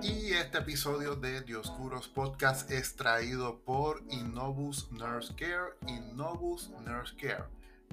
[0.00, 5.74] Y este episodio de Dioscuros Podcast es traído por Innovus Nurse Care.
[5.88, 7.44] Innovus Nurse Care.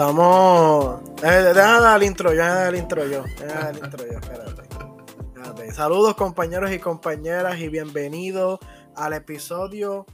[0.00, 1.02] Estamos.
[1.22, 3.22] Eh, déjame dar el intro, yo, dar el intro yo.
[3.46, 4.62] Dar el intro yo, espérate.
[4.62, 5.72] Espérate.
[5.72, 8.60] Saludos compañeros y compañeras y bienvenidos
[8.96, 10.06] al episodio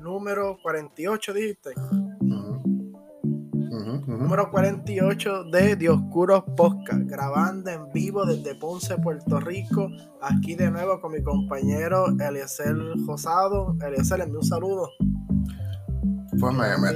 [0.00, 1.74] número 48, dijiste.
[4.06, 9.90] Número 48 de Dioscuros Podcast, grabando en vivo desde Ponce, Puerto Rico.
[10.22, 12.74] Aquí de nuevo con mi compañero Eliezer
[13.04, 13.76] Josado.
[13.86, 14.90] Eliezer, envío un saludo.
[16.40, 16.94] Pues me, me-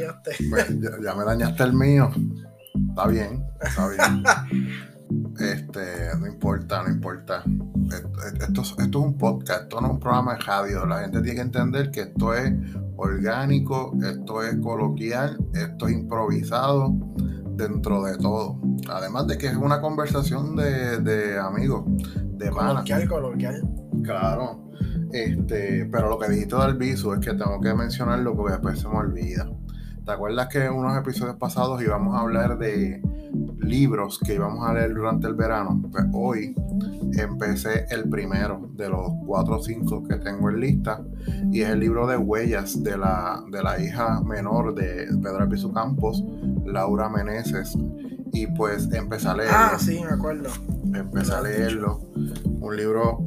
[0.80, 2.10] ya, ya me dañaste el mío.
[2.90, 4.22] Está bien, está bien.
[5.40, 5.80] Este,
[6.20, 7.42] no importa, no importa.
[7.92, 10.86] Esto, esto es- esto es un podcast, esto no es un programa de radio.
[10.86, 12.52] La gente tiene que entender que esto es
[12.96, 16.94] orgánico, esto es coloquial, esto es improvisado
[17.56, 18.60] dentro de todo.
[18.88, 22.72] Además de que es una conversación de, de amigos, de panas.
[22.84, 23.62] Coloquial, coloquial.
[24.04, 24.69] Claro.
[25.12, 28.88] Este, pero lo que dijiste del viso es que tengo que mencionarlo porque después se
[28.88, 29.48] me olvida.
[30.04, 33.02] ¿Te acuerdas que en unos episodios pasados íbamos a hablar de
[33.58, 35.80] libros que íbamos a leer durante el verano?
[35.90, 36.54] Pues hoy
[37.18, 41.02] empecé el primero de los cuatro o cinco que tengo en lista
[41.52, 45.72] y es el libro de huellas de la, de la hija menor de Pedro Albizu
[45.72, 46.24] Campos,
[46.64, 47.76] Laura Meneses.
[48.32, 50.50] Y pues empecé a leerlo Ah, sí, me acuerdo.
[50.94, 52.00] empecé a leerlo.
[52.60, 53.18] Un libro,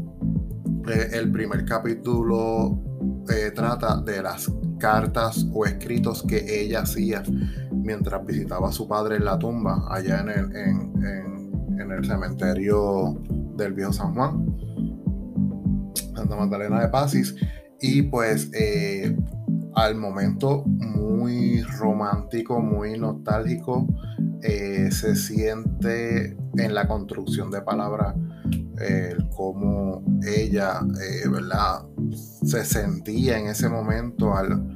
[0.88, 2.79] el primer capítulo
[3.29, 7.23] eh, trata de las cartas o escritos que ella hacía
[7.71, 10.55] mientras visitaba a su padre en la tumba, allá en el,
[11.79, 13.21] en el cementerio
[13.55, 14.55] del viejo San Juan,
[16.16, 17.35] Santa Magdalena de Pasis.
[17.81, 19.15] Y pues eh,
[19.75, 23.88] al momento muy romántico, muy nostálgico,
[24.41, 28.15] eh, se siente en la construcción de palabras
[29.35, 31.85] cómo ella, eh, ¿verdad?
[32.11, 34.75] Se sentía en ese momento al,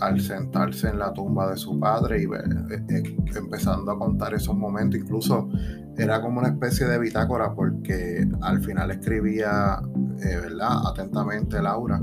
[0.00, 4.56] al sentarse en la tumba de su padre y eh, eh, empezando a contar esos
[4.56, 5.00] momentos.
[5.00, 5.48] Incluso
[5.96, 9.78] era como una especie de bitácora porque al final escribía,
[10.22, 10.86] eh, ¿verdad?
[10.90, 12.00] Atentamente Laura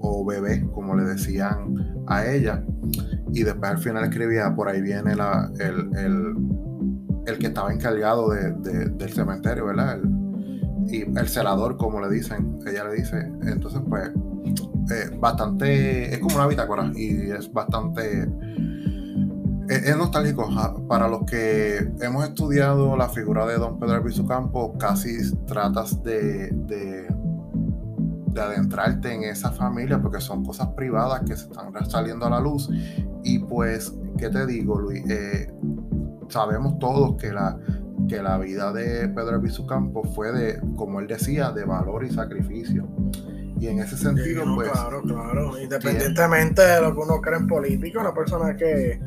[0.00, 1.74] o bebé, como le decían
[2.06, 2.62] a ella.
[3.32, 8.52] Y después al final escribía, por ahí viene la, el, el- que estaba encargado de-
[8.52, 9.98] de- del cementerio, ¿verdad?
[10.88, 13.18] Y el celador, como le dicen, ella le dice.
[13.42, 14.10] Entonces, pues,
[14.90, 18.28] eh, bastante, es como una bitácora y es bastante,
[19.68, 20.48] es, nostálgico.
[20.88, 25.16] Para los que hemos estudiado la figura de Don Pedro Albizu Campo, casi
[25.46, 27.08] tratas de, de,
[28.28, 32.40] de adentrarte en esa familia porque son cosas privadas que se están saliendo a la
[32.40, 32.70] luz.
[33.24, 35.02] Y pues, ¿qué te digo, Luis?
[35.10, 35.52] Eh,
[36.28, 37.58] sabemos todos que la,
[38.08, 42.10] que la vida de Pedro Albizu Campos fue de, como él decía, de valor y
[42.10, 42.88] sacrificio.
[43.58, 45.58] Y en ese sentido, Sí, no, pues, Claro, claro.
[45.58, 49.00] Independientemente de lo que uno cree en política, una persona que,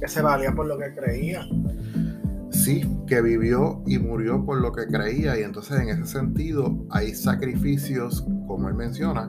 [0.00, 1.46] que se valía por lo que creía.
[2.50, 5.38] sí, que vivió y murió por lo que creía.
[5.38, 9.28] Y entonces, en ese sentido, hay sacrificios, como él menciona,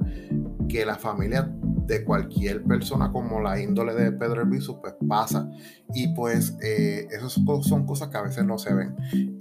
[0.70, 1.52] que la familia
[1.86, 5.50] de cualquier persona como la índole de Pedro Elviso, pues pasa.
[5.94, 8.96] Y pues, eh, esas son cosas que a veces no se ven.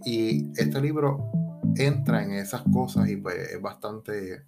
[0.04, 1.30] Y este libro
[1.76, 4.46] entra en esas cosas y pues es bastante,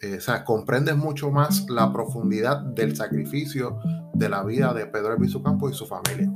[0.00, 3.78] eh, o sea, comprendes mucho más la profundidad del sacrificio
[4.14, 6.32] de la vida de Pedro Elviso Campos y su familia.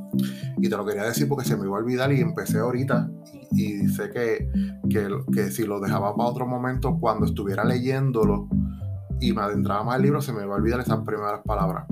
[0.59, 3.11] Y te lo quería decir porque se me iba a olvidar y empecé ahorita
[3.53, 4.51] y, y sé que,
[4.89, 8.49] que, que si lo dejaba para otro momento, cuando estuviera leyéndolo
[9.21, 11.85] y me adentraba más al libro, se me iba a olvidar esas primeras palabras.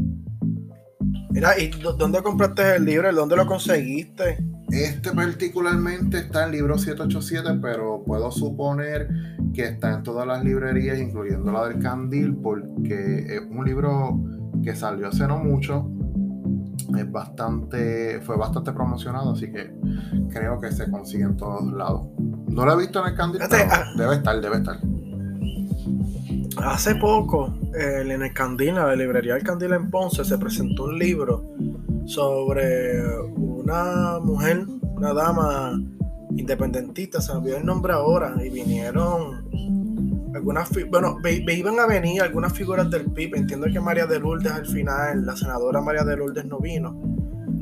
[1.31, 3.13] Mira, ¿y dó- dónde compraste el libro?
[3.13, 4.39] ¿Dónde lo conseguiste?
[4.71, 9.09] Este particularmente está en libro 787, pero puedo suponer
[9.55, 14.21] que está en todas las librerías, incluyendo la del Candil, porque es un libro
[14.63, 15.91] que salió hace no mucho.
[16.97, 19.73] Es bastante, fue bastante promocionado, así que
[20.31, 22.09] creo que se consigue en todos lados.
[22.49, 23.85] No lo he visto en el Candil, pero ah.
[23.97, 24.79] debe estar, debe estar.
[26.65, 30.85] Hace poco, eh, en el Candil, en la librería del Candil en Ponce, se presentó
[30.85, 31.45] un libro
[32.07, 33.03] sobre
[33.37, 34.65] una mujer,
[34.97, 35.81] una dama
[36.37, 39.49] independentista, se me olvidó el nombre ahora, y vinieron
[40.35, 44.53] algunas, bueno, ve- iban a venir algunas figuras del PIB, entiendo que María de Lourdes
[44.53, 46.97] al final, la senadora María de Lourdes no vino,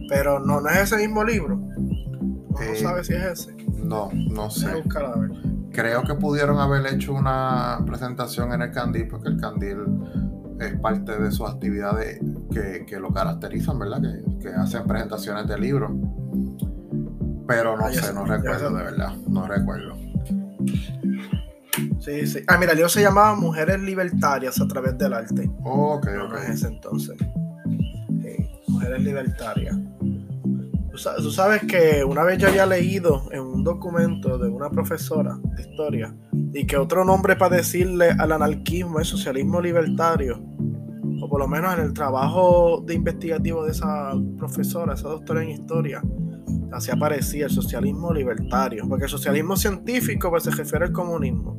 [0.09, 3.55] pero no, no es ese mismo libro, no, Eh, sabe si es ese,
[3.85, 4.75] No, no sé.
[4.75, 5.31] Buscar a ver.
[5.77, 9.77] Creo que pudieron haber hecho una presentación en el Candil, porque el Candil
[10.59, 12.19] es parte de sus actividades
[12.51, 14.01] que, que lo caracterizan, ¿verdad?
[14.01, 15.91] Que, que hacen presentaciones de libros.
[17.47, 18.75] Pero no Ah, sé, sé, no recuerdo sé.
[18.75, 19.95] de verdad, no recuerdo.
[22.01, 22.41] Sí, sí.
[22.49, 25.51] Ah, mira, el libro se llamaba Mujeres Libertarias a través del arte.
[25.63, 26.31] Ok, ok.
[26.33, 27.17] no es ese entonces.
[28.23, 29.77] Sí, Mujeres Libertarias.
[30.97, 34.71] Tú sa- tú sabes que una vez yo había leído en un documento de una
[34.71, 36.17] profesora de historia
[36.55, 40.43] y que otro nombre para decirle al anarquismo es socialismo libertario,
[41.21, 45.51] o por lo menos en el trabajo de investigativo de esa profesora, esa doctora en
[45.51, 46.03] historia,
[46.73, 51.56] así aparecía el socialismo libertario, porque el socialismo científico pues, se refiere al comunismo,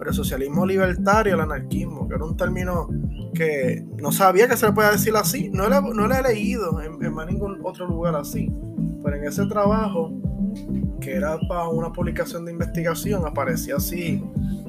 [0.00, 2.88] pero el socialismo libertario, el anarquismo, que era un término
[3.34, 6.80] que no sabía que se le podía decir así, no lo, no lo he leído
[6.80, 8.50] en, en más ningún otro lugar así,
[9.04, 10.10] pero en ese trabajo,
[11.02, 14.24] que era para una publicación de investigación, aparecía así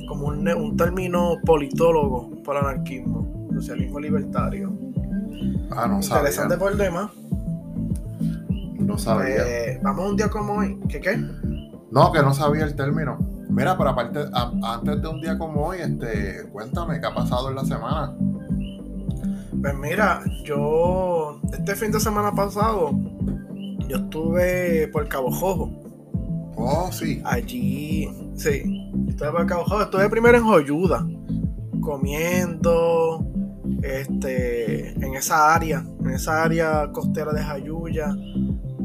[0.06, 4.78] como un, término politólogo para el anarquismo, socialismo libertario.
[5.72, 6.58] Ah, no Interesante sabía.
[6.58, 7.10] por el tema.
[8.80, 9.48] No sabía.
[9.48, 10.78] Eh, vamos un día como hoy.
[10.90, 11.16] ¿Qué qué?
[11.90, 13.31] No, que no sabía el término.
[13.52, 17.50] Mira, pero aparte, a- antes de un día como hoy, este, cuéntame qué ha pasado
[17.50, 18.16] en la semana.
[19.62, 22.92] Pues mira, yo este fin de semana pasado
[23.88, 25.70] yo estuve por Cabo Jojo.
[26.56, 27.22] Oh, sí.
[27.26, 28.64] Allí, sí,
[29.10, 29.82] estuve por Cabo Jojo.
[29.84, 31.06] Estuve primero en Joyuda,
[31.82, 33.26] comiendo,
[33.84, 38.16] este, en esa área, en esa área costera de Jayuya,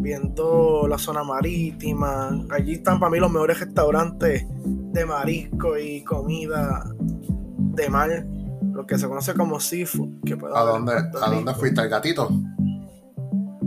[0.06, 2.31] viendo la zona marítima.
[2.50, 8.25] Allí están para mí los mejores restaurantes de marisco y comida de mar,
[8.73, 10.23] lo que se conoce como seafood.
[10.25, 11.80] Que puede ¿A dónde, ¿A dónde fuiste?
[11.80, 12.30] ¿Al gatito?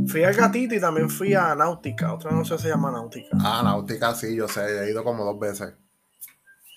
[0.08, 2.14] Fui al gatito y también fui a Náutica.
[2.14, 3.38] Otra no sé si se llama Náutica.
[3.42, 5.74] Ah, Náutica, sí, yo sé, he ido como dos veces.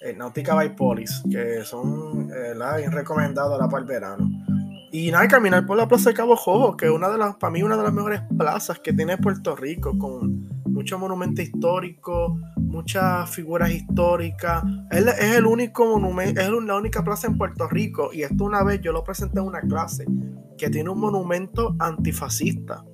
[0.00, 4.28] Eh, Náutica by Polis, que son eh, la bien recomendados ahora para el verano.
[4.94, 7.50] Y nada, caminar por la Plaza de Cabo Jojo, que es una de las, para
[7.50, 13.30] mí, una de las mejores plazas que tiene Puerto Rico, con muchos monumentos históricos, muchas
[13.30, 14.62] figuras históricas.
[14.90, 18.62] Es, es el único monumento, es la única plaza en Puerto Rico, y esto una
[18.62, 20.04] vez yo lo presenté en una clase,
[20.58, 22.84] que tiene un monumento antifascista.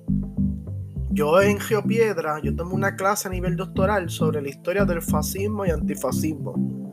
[1.09, 5.65] Yo en Geopiedra, yo tomé una clase a nivel doctoral sobre la historia del fascismo
[5.65, 6.88] y antifascismo.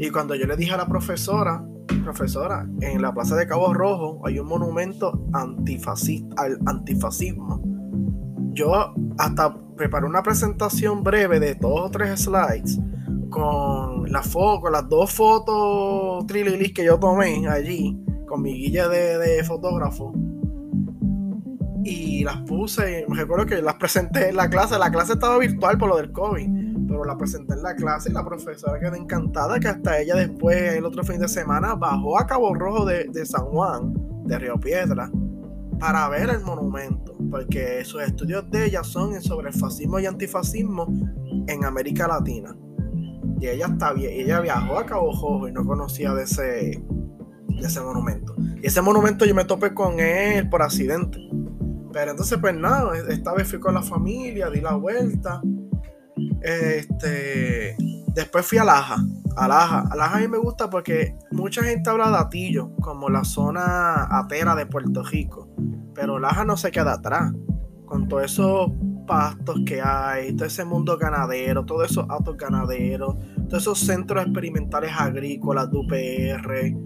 [0.00, 1.62] Y cuando yo le dije a la profesora,
[2.02, 7.60] profesora, en la Plaza de Cabo Rojo hay un monumento antifascista, al antifascismo.
[8.54, 12.80] Yo hasta preparé una presentación breve de dos o tres slides
[13.28, 14.22] con la
[14.72, 20.14] las dos fotos trililis que yo tomé allí, con mi guilla de, de fotógrafo.
[21.84, 24.78] Y las puse, me recuerdo que las presenté en la clase.
[24.78, 26.69] La clase estaba virtual por lo del COVID
[27.04, 30.84] la presenté en la clase y la profesora quedó encantada que hasta ella después, el
[30.84, 35.10] otro fin de semana, bajó a Cabo Rojo de, de San Juan, de Río Piedra,
[35.78, 40.86] para ver el monumento, porque sus estudios de ella son sobre el fascismo y antifascismo
[41.46, 42.54] en América Latina.
[43.40, 47.80] Y ella, está, ella viajó a Cabo Rojo y no conocía de ese, de ese
[47.80, 48.34] monumento.
[48.62, 51.18] Y ese monumento yo me topé con él por accidente.
[51.92, 55.40] Pero entonces, pues nada, esta vez fui con la familia, di la vuelta.
[56.42, 57.76] Este,
[58.14, 58.96] después fui a Laja.
[59.36, 59.84] A Laja.
[59.90, 64.08] A Laja a mí me gusta porque mucha gente habla de Atillo, como la zona
[64.18, 65.48] atera de Puerto Rico.
[65.94, 67.32] Pero Laja no se queda atrás.
[67.84, 68.70] Con todos esos
[69.06, 73.16] pastos que hay, todo ese mundo ganadero, todos esos autos ganaderos,
[73.48, 76.76] todos esos centros experimentales agrícolas de UPR.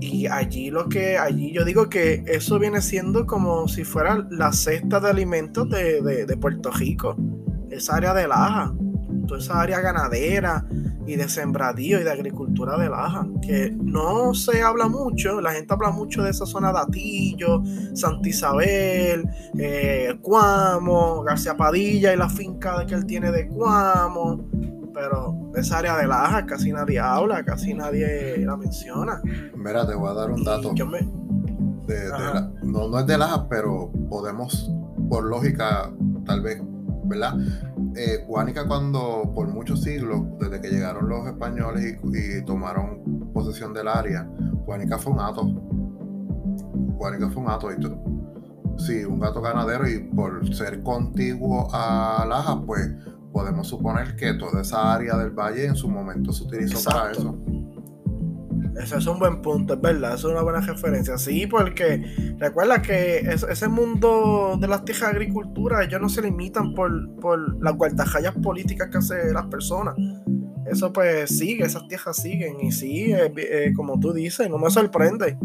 [0.00, 4.52] Y allí lo que, allí yo digo que eso viene siendo como si fuera la
[4.52, 7.16] cesta de alimentos de Puerto Rico,
[7.78, 8.74] esa área de Laja,
[9.26, 10.64] toda esa área ganadera,
[11.06, 15.72] y de sembradío y de agricultura de laja, que no se habla mucho, la gente
[15.72, 17.62] habla mucho de esa zona de Atillo,
[17.94, 24.48] Santa Isabel, eh, Cuamo, García Padilla y la finca que él tiene de Cuamo,
[24.92, 29.22] pero esa área de laja casi nadie habla, casi nadie la menciona.
[29.54, 30.74] Mira, te voy a dar un dato.
[32.64, 34.72] no, no es de laja, pero podemos,
[35.08, 35.92] por lógica,
[36.24, 36.60] tal vez,
[37.06, 37.34] ¿verdad?
[37.96, 43.88] eh, Guánica cuando por muchos siglos, desde que llegaron los españoles y, tomaron posesión del
[43.88, 44.28] área,
[44.66, 45.42] Guánica fue un gato.
[46.98, 47.72] Guánica fue un gato.
[47.72, 52.90] Y sí, un gato ganadero y por ser contiguo a Laja, pues
[53.32, 57.38] podemos suponer que toda esa área del valle en su momento se utilizó para eso.
[58.78, 61.16] Ese es un buen punto, es verdad, es una buena referencia.
[61.16, 66.74] Sí, porque recuerda que ese mundo de las tierras de agricultura, ellos no se limitan
[66.74, 66.92] por,
[67.62, 69.94] las guardajallas políticas que hacen las personas.
[70.66, 72.60] Eso pues sigue, esas tierras siguen.
[72.60, 75.38] Y sí, eh, eh, como tú dices, no me sorprende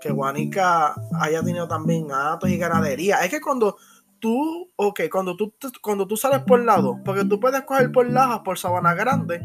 [0.00, 3.24] que Guanica haya tenido también atos y ganadería.
[3.24, 3.76] Es que cuando
[4.18, 8.40] tú, ok, cuando tú, cuando tú sales por lado, porque tú puedes coger por Lajas,
[8.44, 9.40] por Sabana Grande,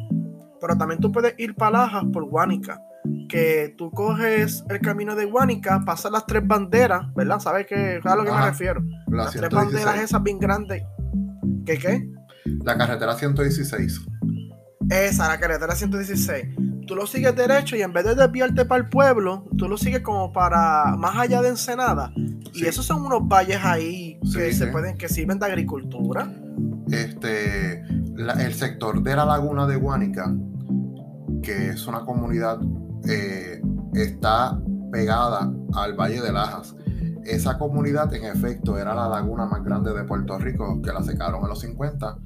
[0.60, 2.82] pero también tú puedes ir para Lajas por Guanica
[3.30, 7.40] que tú coges el camino de Guánica, pasas las tres banderas, ¿verdad?
[7.40, 8.82] ¿Sabes qué, a lo que me refiero?
[9.08, 10.84] las tres banderas esas bien grandes.
[11.66, 12.10] ¿Qué qué?
[12.64, 14.02] La carretera 116.
[14.90, 16.46] Esa, la carretera 116.
[16.88, 20.02] Tú lo sigues derecho y en vez de desviarte para el pueblo, tú lo sigues
[20.02, 22.12] como para más allá de Ensenada.
[22.54, 26.32] Y esos son unos valles ahí que se pueden, que sirven de agricultura.
[26.92, 30.34] Este, el sector de la laguna de Guánica,
[31.44, 32.60] que es una comunidad
[33.08, 33.62] eh,
[33.94, 34.60] está
[34.92, 36.76] pegada al Valle de Lajas.
[37.26, 41.44] Esa comunidad, en efecto, era la laguna más grande de Puerto Rico, que la secaron
[41.44, 42.18] en los 50.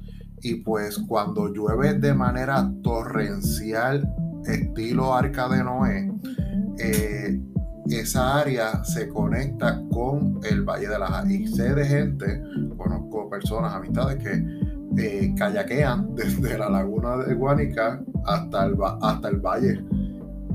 [0.42, 4.08] Y pues cuando llueve de manera torrencial,
[4.46, 6.12] estilo Arca de Noé,
[6.78, 7.40] eh,
[7.90, 11.30] esa área se conecta con el Valle de Lajas.
[11.30, 12.42] Y sé de gente,
[12.76, 14.42] conozco personas, amistades que
[14.96, 19.84] eh, kayakean desde la laguna de Guanica hasta el, hasta el valle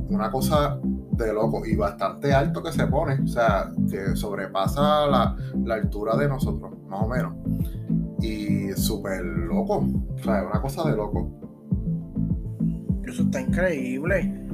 [0.09, 0.79] una cosa
[1.11, 5.35] de loco y bastante alto que se pone, o sea, que sobrepasa la,
[5.73, 7.33] altura de nosotros, más o menos.
[8.21, 11.29] Y súper loco, o sea, una cosa de loco.
[13.03, 14.45] Eso está increíble.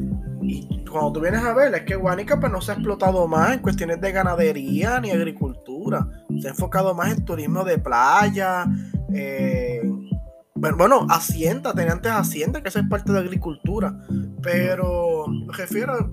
[0.41, 3.53] Y cuando tú vienes a ver, es que Guanica pues, no se ha explotado más
[3.53, 6.07] en cuestiones de ganadería ni agricultura.
[6.39, 8.65] Se ha enfocado más en turismo de playa,
[9.13, 9.81] eh,
[10.55, 13.93] bueno, Hacienda, tenía antes Hacienda, que eso es parte de agricultura,
[14.45, 16.09] pero me refiero a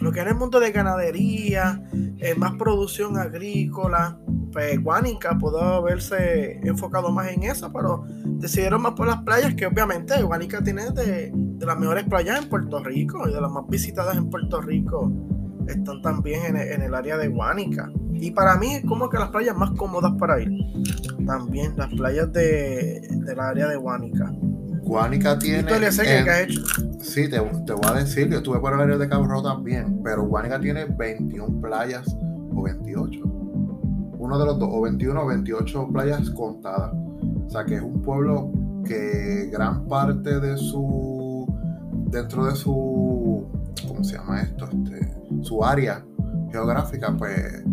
[0.00, 1.82] lo que es el mundo de ganadería,
[2.18, 4.16] eh, más producción agrícola,
[4.52, 9.66] pues Guánica pudo haberse enfocado más en eso, pero decidieron más por las playas, que
[9.66, 13.66] obviamente Guánica tiene de, de las mejores playas en Puerto Rico y de las más
[13.68, 15.12] visitadas en Puerto Rico
[15.68, 17.90] están también en el, área de Guánica.
[18.14, 20.50] Y para mí es como que las playas más cómodas para ir.
[21.26, 24.32] También las playas de, del área de Guánica.
[24.82, 25.70] Guánica tiene.
[27.00, 30.24] Sí, te, voy a decir que estuve por el área de Cabo Rojo también, pero
[30.24, 32.16] Guánica tiene 21 playas
[32.54, 33.20] o 28.
[34.18, 36.92] Uno de los dos, o 21 o 28 playas contadas.
[37.46, 38.50] O sea que es un pueblo
[38.84, 41.46] que gran parte de su.
[42.10, 43.46] dentro de su.
[43.86, 44.68] ¿Cómo se llama esto?
[44.70, 45.12] Este,
[45.42, 46.04] su área
[46.50, 47.64] geográfica, pues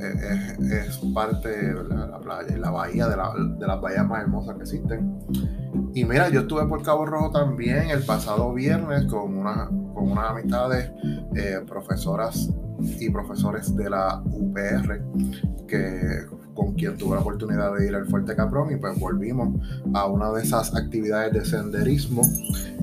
[0.00, 3.16] es, parte de la, playa, la bahía, de,
[3.66, 5.18] las bahías más hermosas que existen.
[5.94, 10.30] Y mira, yo estuve por Cabo Rojo también el pasado viernes con, una, con unas
[10.30, 10.90] amistades,
[11.34, 15.02] eh, profesoras y profesores de la UPR,
[15.66, 19.48] que, con quien tuve la oportunidad de ir al Fuerte Caprón y pues volvimos
[19.94, 22.22] a una de esas actividades de senderismo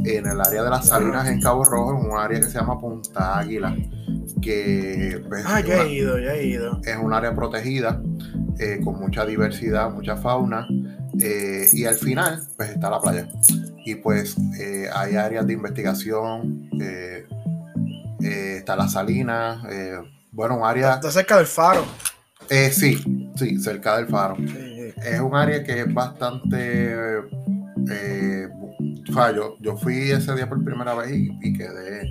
[0.03, 2.79] en el área de las salinas en Cabo Rojo, en un área que se llama
[2.79, 3.75] Punta Águila
[4.41, 6.79] que pues, ah, ya he ido, ya he ido.
[6.83, 8.01] es un área protegida
[8.59, 10.67] eh, con mucha diversidad, mucha fauna
[11.19, 13.27] eh, y al final pues está la playa
[13.85, 17.25] y pues eh, hay áreas de investigación eh,
[18.19, 19.61] está La Salina,
[20.31, 20.95] bueno, un área...
[20.95, 21.85] Está cerca del faro.
[22.71, 24.35] Sí, sí, cerca del faro.
[24.39, 27.17] Es un área que es bastante...
[27.19, 32.09] o sea, yo, yo fui ese día por primera vez y, y quedé,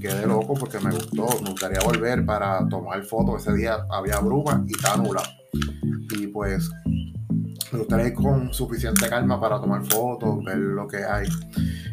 [0.00, 1.26] quedé loco porque me gustó.
[1.42, 3.42] Me gustaría volver para tomar fotos.
[3.42, 5.28] Ese día había bruma y estaba nublado.
[6.10, 6.70] Y pues
[7.72, 11.28] me gustaría ir con suficiente calma para tomar fotos, ver lo que hay.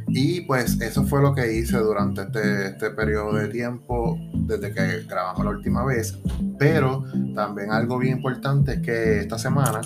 [0.07, 5.03] Y pues eso fue lo que hice durante este, este periodo de tiempo desde que
[5.07, 6.17] grabamos la última vez.
[6.57, 7.03] Pero
[7.33, 9.81] también algo bien importante es que esta semana,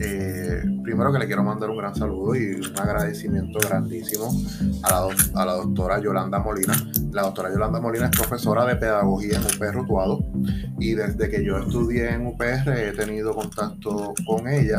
[0.00, 4.30] eh, primero que le quiero mandar un gran saludo y un agradecimiento grandísimo
[4.84, 6.74] a la, doc- a la doctora Yolanda Molina.
[7.12, 10.20] La doctora Yolanda Molina es profesora de pedagogía en UPR Rutuado
[10.78, 14.78] y desde que yo estudié en UPR he tenido contacto con ella.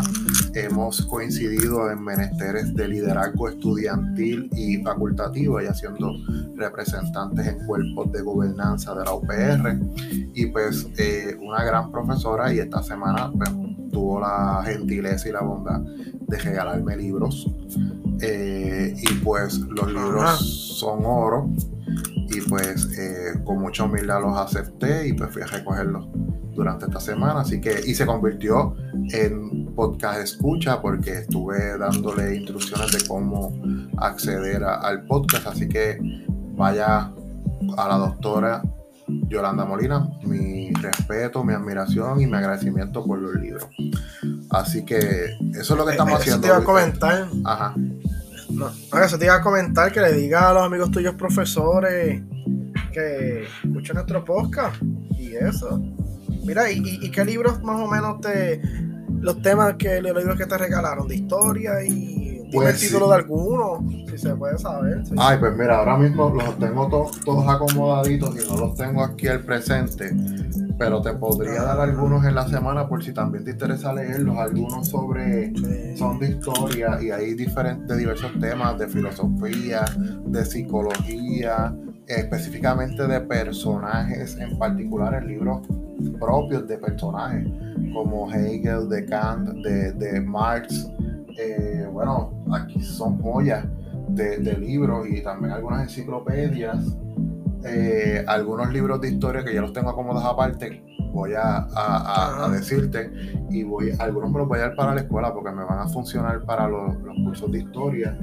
[0.54, 6.14] Hemos coincidido en menesteres de liderazgo estudiantil y facultativo, ella siendo
[6.56, 9.80] representantes en cuerpos de gobernanza de la UPR
[10.34, 13.50] y pues eh, una gran profesora y esta semana pues,
[13.92, 17.48] tuvo la gentileza y la bondad de regalarme libros.
[18.22, 20.38] Eh, y pues los libros Ajá.
[20.40, 21.50] son oro.
[22.32, 26.08] Y pues eh, con mucha humildad los acepté y pues fui a recogerlos
[26.56, 28.76] durante esta semana así que y se convirtió
[29.12, 33.54] en podcast escucha porque estuve dándole instrucciones de cómo
[33.98, 35.98] acceder a- al podcast así que
[36.56, 37.12] vaya
[37.78, 38.62] a la doctora
[39.28, 43.66] Yolanda Molina, mi respeto, mi admiración y mi agradecimiento por los libros.
[44.52, 45.00] Así que
[45.54, 46.42] eso es lo que estamos Eh, Eso haciendo.
[46.42, 47.28] te iba a comentar.
[47.44, 47.74] Ajá.
[48.52, 48.70] No,
[49.04, 52.22] eso te iba a comentar que le diga a los amigos tuyos profesores
[52.94, 54.76] que escuchen nuestro podcast
[55.18, 55.82] y eso.
[56.50, 58.60] Mira, ¿y, y- y qué libros más o menos te.
[59.22, 62.28] los temas que los libros que te regalaron de historia y.
[62.52, 63.12] Pues el título sí.
[63.12, 65.06] de alguno, si se puede saber.
[65.06, 65.14] sí.
[65.20, 69.28] Ay, pues mira, ahora mismo los tengo to- todos acomodaditos y no los tengo aquí
[69.28, 70.12] al presente,
[70.76, 74.88] pero te podría dar algunos en la semana por si también te interesa leerlos, algunos
[74.88, 75.96] sobre Sí.
[75.96, 79.86] son de historia y hay diferentes diversos temas de filosofía,
[80.26, 81.76] de psicología,
[82.10, 85.62] específicamente de personajes en particular en libros
[86.20, 87.48] propios de personajes
[87.94, 90.90] como Hegel, de Kant, de, de Marx.
[91.38, 93.66] Eh, bueno, aquí son joyas
[94.10, 96.78] de, de libros y también algunas enciclopedias,
[97.64, 100.84] eh, algunos libros de historia que ya los tengo acomodados aparte.
[101.14, 103.12] Voy a, a- a- decirte
[103.50, 105.88] y voy, algunos me los voy a dar para la escuela porque me van a
[105.88, 108.18] funcionar para los, los cursos de historia.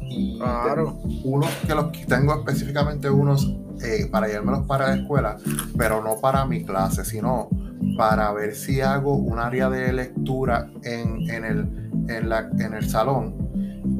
[0.00, 0.98] Y Claro.
[1.24, 5.36] unos que los tengo específicamente unos eh, para llevármelos para la escuela,
[5.76, 7.48] pero no para mi clase, sino
[7.96, 12.88] para ver si hago un área de lectura en, en el, en, la, en el
[12.88, 13.34] salón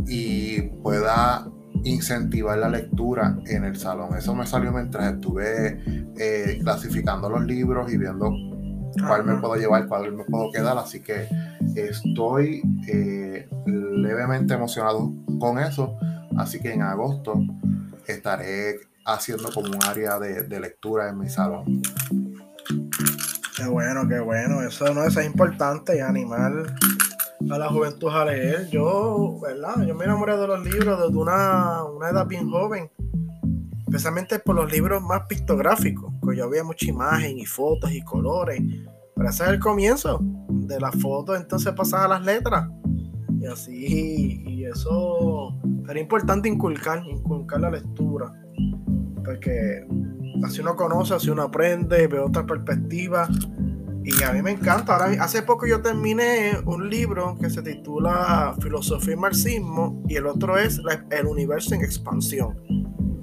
[0.07, 1.47] y pueda
[1.85, 4.17] incentivar la lectura en el salón.
[4.17, 5.83] Eso me salió mientras estuve
[6.17, 8.31] eh, clasificando los libros y viendo
[8.99, 10.77] cuál me puedo llevar, cuál me puedo quedar.
[10.79, 11.29] Así que
[11.77, 15.97] estoy eh, levemente emocionado con eso.
[16.37, 17.41] Así que en agosto
[18.07, 21.83] estaré haciendo como un área de, de lectura en mi salón.
[23.57, 24.63] Qué bueno, qué bueno.
[24.63, 26.53] Eso no eso es importante, animar
[27.51, 28.69] a la juventud a leer.
[28.71, 29.85] Yo, ¿verdad?
[29.87, 32.91] Yo me enamoré de los libros desde una, una edad bien joven.
[33.93, 38.59] Especialmente por los libros más pictográficos, que yo veía mucha imagen y fotos y colores.
[39.15, 42.71] Pero ese es el comienzo de las fotos, entonces pasas a las letras.
[43.39, 45.55] Y así, y eso
[45.87, 48.33] era importante inculcar, inculcar la lectura.
[49.23, 49.87] Porque
[50.43, 53.29] así uno conoce, así uno aprende, ve otra perspectiva.
[54.05, 54.97] Y a mí me encanta.
[54.97, 60.29] Ahora, hace poco yo terminé un libro que se titula Filosofía y Marxismo y el
[60.29, 62.57] otro es El universo en expansión,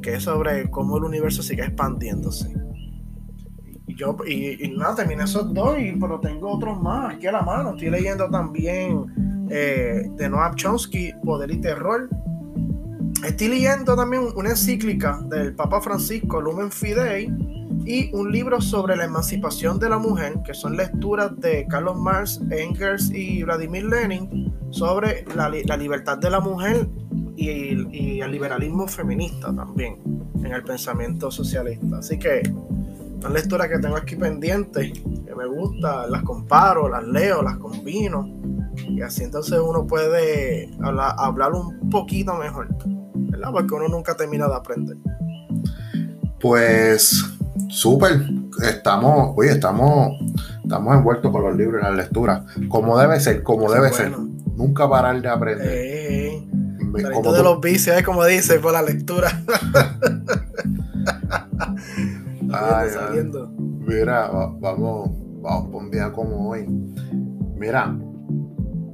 [0.01, 2.53] que es sobre cómo el universo sigue expandiéndose.
[3.87, 7.41] Y yo, y, nada, terminé esos dos, y, pero tengo otros más aquí a la
[7.41, 7.71] mano.
[7.71, 12.09] Estoy leyendo también eh, de Noam Chomsky, Poder y Terror.
[13.25, 17.33] Estoy leyendo también una encíclica del Papa Francisco, Lumen Fidei,
[17.85, 22.39] y un libro sobre la emancipación de la mujer, que son lecturas de Carlos Marx,
[22.51, 26.87] Engels y Vladimir Lenin sobre la, la libertad de la mujer
[27.41, 29.95] y, y el liberalismo feminista también
[30.43, 31.97] en el pensamiento socialista.
[31.99, 32.41] Así que
[33.21, 38.27] son lecturas que tengo aquí pendientes, que me gustan, las comparo, las leo, las combino.
[38.87, 42.67] Y así entonces uno puede hablar, hablar un poquito mejor,
[43.15, 43.49] ¿verdad?
[43.51, 44.97] Porque uno nunca termina de aprender.
[46.39, 47.23] Pues
[47.67, 48.21] súper,
[48.63, 50.13] estamos, oye, estamos,
[50.63, 54.13] estamos envueltos con los libros y las lecturas, como debe ser, como debe ser.
[54.55, 55.67] Nunca parar de aprender.
[55.69, 56.48] Eh, Me-
[56.91, 58.03] Saliendo como de los vicios, ¿eh?
[58.03, 59.29] como dice, por la lectura.
[62.93, 63.51] saliendo.
[63.57, 64.27] Mira,
[64.59, 66.65] vamos, vamos por un día como hoy.
[67.55, 67.95] Mira,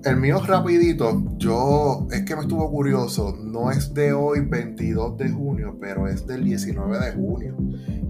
[0.05, 5.29] el mío rapidito, yo es que me estuvo curioso, no es de hoy 22 de
[5.31, 7.55] junio, pero es del 19 de junio.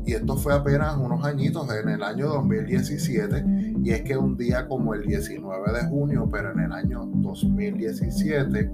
[0.05, 3.45] Y esto fue apenas unos añitos en el año 2017.
[3.81, 8.71] Y es que un día como el 19 de junio, pero en el año 2017,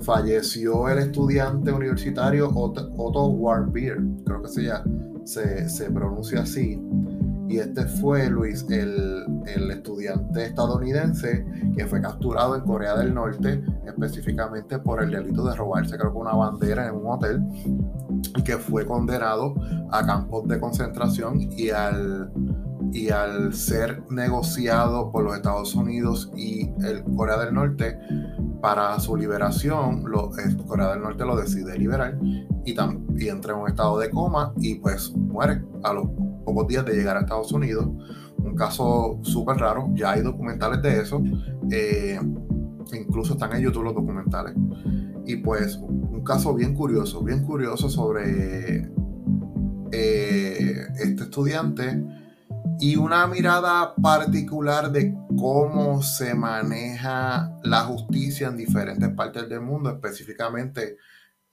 [0.00, 4.82] falleció el estudiante universitario Otto, Warmbier, creo que se, ya,
[5.24, 6.80] se, se pronuncia así
[7.52, 11.44] y este fue Luis, el, estudiante estadounidense
[11.76, 16.18] que fue capturado en Corea del Norte, específicamente por el delito de robarse, creo que
[16.18, 17.42] una bandera en un hotel,
[18.46, 19.54] que fue condenado
[19.90, 22.32] a campos de concentración y al,
[22.90, 27.98] y al ser negociado por los Estados Unidos y el Corea del Norte
[28.62, 30.04] para su liberación,
[30.66, 34.76] Corea del Norte lo decide liberar y, y entra en un estado de coma y
[34.76, 36.06] pues muere a los
[36.44, 37.86] pocos días de llegar a Estados Unidos.
[38.38, 41.22] Un caso súper raro, ya hay documentales de eso,
[41.70, 42.20] eh,
[42.92, 44.54] incluso están en YouTube los documentales.
[45.24, 48.90] Y pues un caso bien curioso, bien curioso sobre
[49.92, 52.02] eh, este estudiante
[52.80, 59.90] y una mirada particular de cómo se maneja la justicia en diferentes partes del mundo,
[59.90, 60.96] específicamente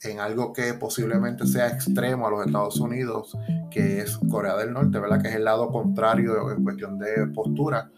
[0.02, 3.38] en algo que posiblemente sea extremo a los Estados Unidos,
[3.70, 5.22] que es Corea del Norte, ¿verdad?
[5.22, 7.92] Que es el lado contrario en cuestión de postura.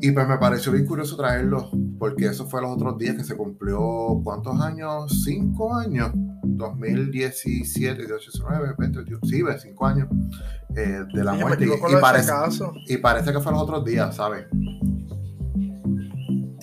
[0.00, 3.36] Y pues me pareció bien curioso traerlo, porque eso fue los otros días que se
[3.36, 5.22] cumplió, ¿cuántos años?
[5.24, 6.12] Cinco años.
[6.42, 10.08] 2017, 18, 19, 20, sí, cinco años
[10.74, 11.66] eh, de la muerte.
[11.66, 12.32] Y, parece,
[12.86, 14.46] y parece que fue los otros días, ¿sabes?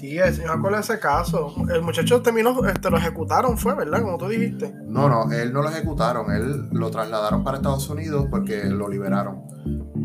[0.06, 1.54] Sí, me acuerdo de ese caso.
[1.74, 4.02] El muchacho terminó, este, lo ejecutaron, fue, ¿verdad?
[4.02, 4.74] Como tú dijiste.
[4.86, 9.44] No, no, él no lo ejecutaron, él lo trasladaron para Estados Unidos porque lo liberaron.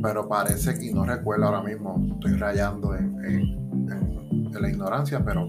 [0.03, 3.59] Pero parece que, y no recuerdo ahora mismo, estoy rayando en,
[4.53, 5.49] la ignorancia, pero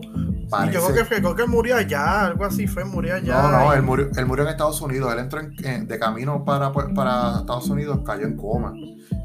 [0.49, 0.75] parece...
[0.75, 3.41] yo creo que, creo que murió allá, algo así fue, murió allá.
[3.41, 7.39] No, no, él, murió, él murió en Estados Unidos, él entró de camino para, para
[7.39, 8.73] Estados Unidos, cayó en coma.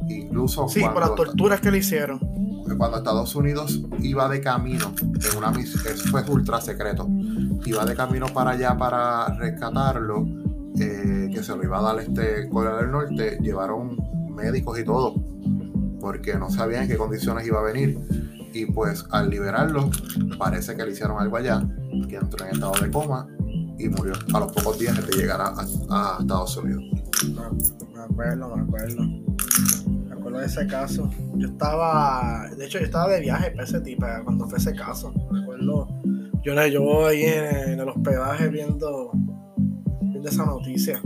[0.08, 0.66] Incluso...
[0.68, 5.50] Sí, por las torturas que le hicieron cuando Estados Unidos iba de camino, en una
[5.50, 7.06] misión, eso fue ultra secreto,
[7.64, 10.26] iba de camino para allá para rescatarlo,
[10.78, 13.96] eh, que se lo iba a dar este Corea del Norte, llevaron
[14.34, 15.14] médicos y todo,
[16.00, 17.98] porque no sabían en qué condiciones iba a venir.
[18.52, 19.90] Y pues al liberarlo,
[20.38, 21.62] parece que le hicieron algo allá,
[22.08, 23.26] que entró en estado de coma
[23.78, 25.54] y murió a los pocos días de llegar a,
[25.90, 26.82] a Estados Unidos.
[27.94, 29.26] Me acuerdo, me acuerdo
[30.38, 31.10] de ese caso.
[31.36, 35.12] Yo estaba, de hecho, yo estaba de viaje para ese tipo, cuando fue ese caso.
[35.30, 35.88] Recuerdo,
[36.42, 39.10] yo, yo ahí en, el hospedaje viendo,
[40.02, 41.00] viendo esa noticia.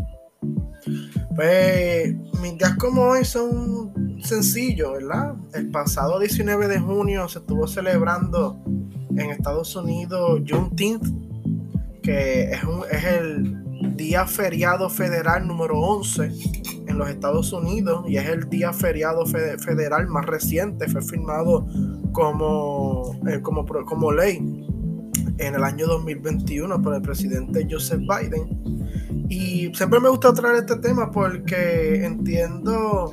[1.34, 5.34] Pues mis días como hoy son sencillos, ¿verdad?
[5.54, 8.62] El pasado 19 de junio se estuvo celebrando
[9.10, 11.06] en Estados Unidos Juneteenth,
[12.02, 18.16] que es, un, es el día feriado federal número 11 en los Estados Unidos y
[18.16, 21.66] es el día feriado federal más reciente, fue firmado
[22.12, 24.36] como, eh, como, como ley
[25.38, 29.26] en el año 2021 por el presidente Joseph Biden.
[29.28, 33.12] Y siempre me gusta traer este tema porque entiendo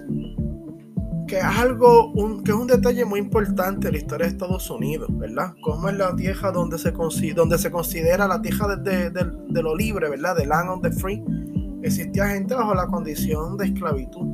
[1.28, 4.70] que es algo, un, que es un detalle muy importante en la historia de Estados
[4.70, 5.54] Unidos, ¿verdad?
[5.62, 6.92] Como es la tierra donde se,
[7.34, 10.36] donde se considera la tierra de, de, lo libre, ¿verdad?
[10.38, 11.24] The land of the free
[11.82, 14.28] existía gente bajo la condición de esclavitud.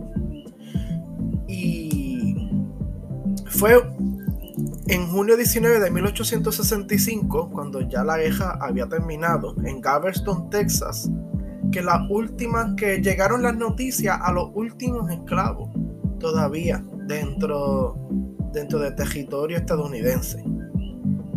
[1.48, 2.50] Y
[3.48, 3.82] fue
[4.88, 11.10] en junio 19 de 1865, cuando ya la guerra había terminado, en Galveston, Texas,
[11.72, 15.70] que la última que llegaron las noticias a los últimos esclavos
[16.20, 17.98] todavía dentro,
[18.52, 20.44] dentro del territorio estadounidense.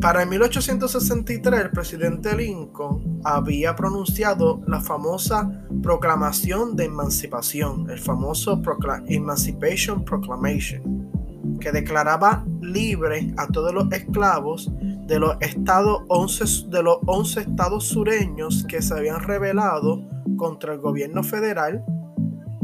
[0.01, 8.61] Para el 1863, el presidente Lincoln había pronunciado la famosa Proclamación de Emancipación, el famoso
[9.07, 14.71] Emancipation Proclamation, que declaraba libre a todos los esclavos
[15.07, 20.07] de los estados 11, de los 11 estados sureños que se habían rebelado
[20.37, 21.83] contra el gobierno federal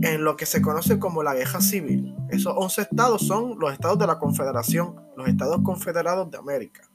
[0.02, 2.14] en lo que se conoce como la guerra civil.
[2.28, 6.91] Esos 11 estados son los estados de la Confederación, los estados confederados de América.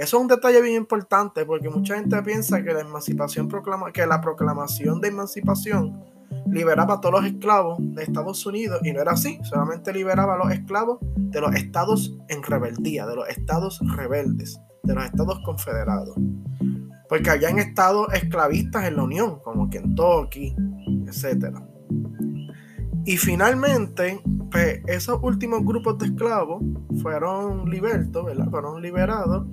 [0.00, 4.06] Eso es un detalle bien importante porque mucha gente piensa que la emancipación proclama, que
[4.06, 6.02] la proclamación de emancipación
[6.50, 10.38] liberaba a todos los esclavos de Estados Unidos y no era así, solamente liberaba a
[10.38, 16.16] los esclavos de los estados en rebeldía, de los estados rebeldes, de los estados confederados.
[17.06, 20.56] Porque habían estados esclavistas en la Unión, como Kentucky,
[21.08, 21.58] etc.
[23.04, 24.18] Y finalmente,
[24.50, 26.62] pues, esos últimos grupos de esclavos
[27.02, 28.48] fueron libertos, ¿verdad?
[28.48, 29.46] Fueron liberados.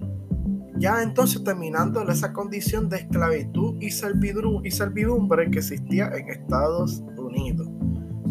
[0.79, 7.67] Ya entonces terminando esa condición de esclavitud y servidumbre que existía en Estados Unidos.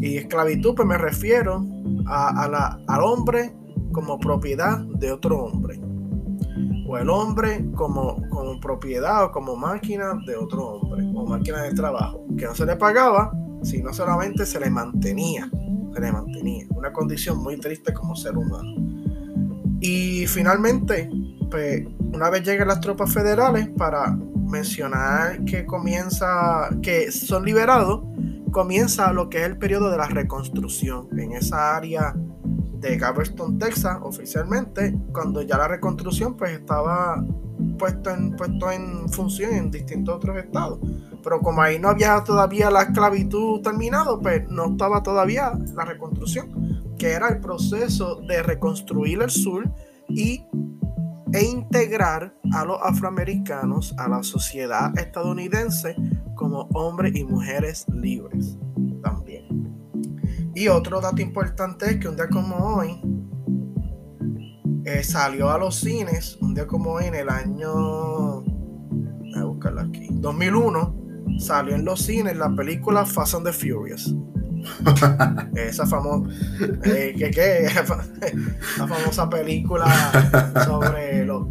[0.00, 1.64] Y esclavitud, pues me refiero
[2.06, 3.52] a, la, al hombre
[3.92, 5.80] como propiedad de otro hombre.
[6.88, 11.04] O el hombre como, como propiedad o como máquina de otro hombre.
[11.14, 12.24] O máquina de trabajo.
[12.38, 13.32] Que no se le pagaba,
[13.62, 15.50] sino solamente se le mantenía.
[15.94, 16.66] Se le mantenía.
[16.70, 18.74] Una condición muy triste como ser humano.
[19.80, 21.10] Y finalmente,
[21.50, 24.16] pues, una vez llegan las tropas federales para
[24.48, 28.02] mencionar que comienza, que son liberados,
[28.52, 32.14] comienza lo que es el periodo de la reconstrucción en esa área
[32.80, 37.24] de Galveston, Texas, oficialmente, cuando ya la reconstrucción pues estaba
[37.78, 40.78] puesto en, puesto en función en distintos otros estados.
[41.22, 46.94] Pero como ahí no había todavía la esclavitud terminado, pues no estaba todavía la reconstrucción,
[46.98, 49.68] que era el proceso de reconstruir el sur
[50.08, 50.44] y
[51.32, 55.96] e integrar a los afroamericanos a la sociedad estadounidense
[56.34, 58.58] como hombres y mujeres libres
[59.02, 59.46] también.
[60.54, 63.00] Y otro dato importante es que un día como hoy
[64.84, 69.82] eh, salió a los cines, un día como hoy en el año, voy a buscarla
[69.82, 70.96] aquí, 2001,
[71.38, 74.14] salió en los cines la película Fast and the Furious.
[75.54, 76.30] Esa famosa,
[76.84, 77.68] eh, ¿qué,
[78.78, 79.86] la famosa película
[80.64, 81.46] sobre los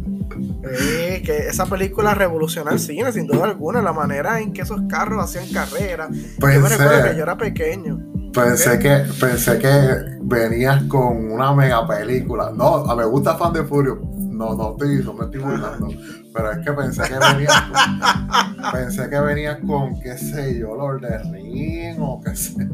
[1.24, 5.22] que esa película revolucionó el cine, sin duda alguna, la manera en que esos carros
[5.22, 6.08] hacían carrera.
[6.10, 7.98] yo me recuerdo que yo era pequeño.
[8.32, 12.52] Pensé que, pensé que venías con una mega película.
[12.54, 14.00] No, me gusta Fan de Furio.
[14.16, 15.88] No, no, estoy, no me estoy burlando.
[16.36, 21.00] Pero es que pensé que venías con, pensé que venías con, qué sé yo, Lord
[21.00, 22.68] de Ring o qué sé.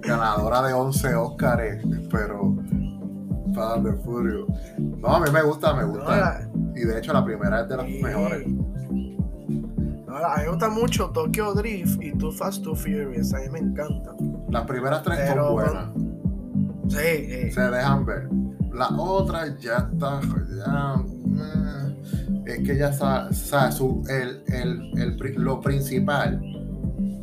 [0.00, 2.56] Ganadora de 11 Oscars, pero
[3.54, 4.46] Fan de Furio.
[4.78, 6.48] No, a mí me gusta, me gusta.
[6.74, 8.46] y de hecho la primera es de las mejores
[10.24, 13.32] a mí me gusta mucho Tokyo Drift y Too Fast Too Furious.
[13.34, 14.12] A mí me encanta.
[14.50, 15.88] Las primeras tres son buenas.
[16.88, 18.28] Sí, Se dejan ver.
[18.72, 20.20] La otra ya está.
[20.56, 20.96] Ya,
[21.38, 26.40] eh, es que ya sabe, su, el, el, el, lo principal,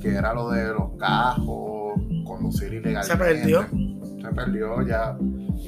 [0.02, 3.08] que era lo de los cajos, conducir ilegalmente.
[3.08, 3.68] Se perdió.
[4.22, 5.18] Se perdió, ya,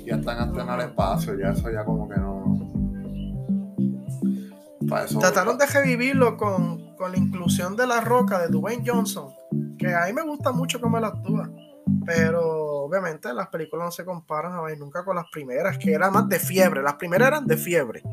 [0.05, 2.41] ya están hasta en el espacio, ya eso ya como que no.
[5.19, 9.33] Trataron de revivirlo con con la inclusión de la roca de Dwayne Johnson,
[9.79, 11.49] que a mí me gusta mucho cómo él actúa,
[12.05, 16.11] pero obviamente las películas no se comparan a ver nunca con las primeras, que eran
[16.11, 18.03] más de fiebre, las primeras eran de fiebre,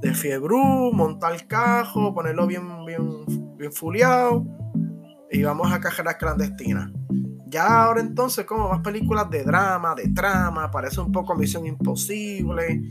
[0.00, 0.56] de fiebre,
[0.92, 4.44] montar el cajo, ponerlo bien, bien, bien fuleado
[5.30, 6.90] y vamos a cajeras clandestinas.
[7.46, 12.82] Ya ahora entonces como más películas de drama, de trama, parece un poco Misión Imposible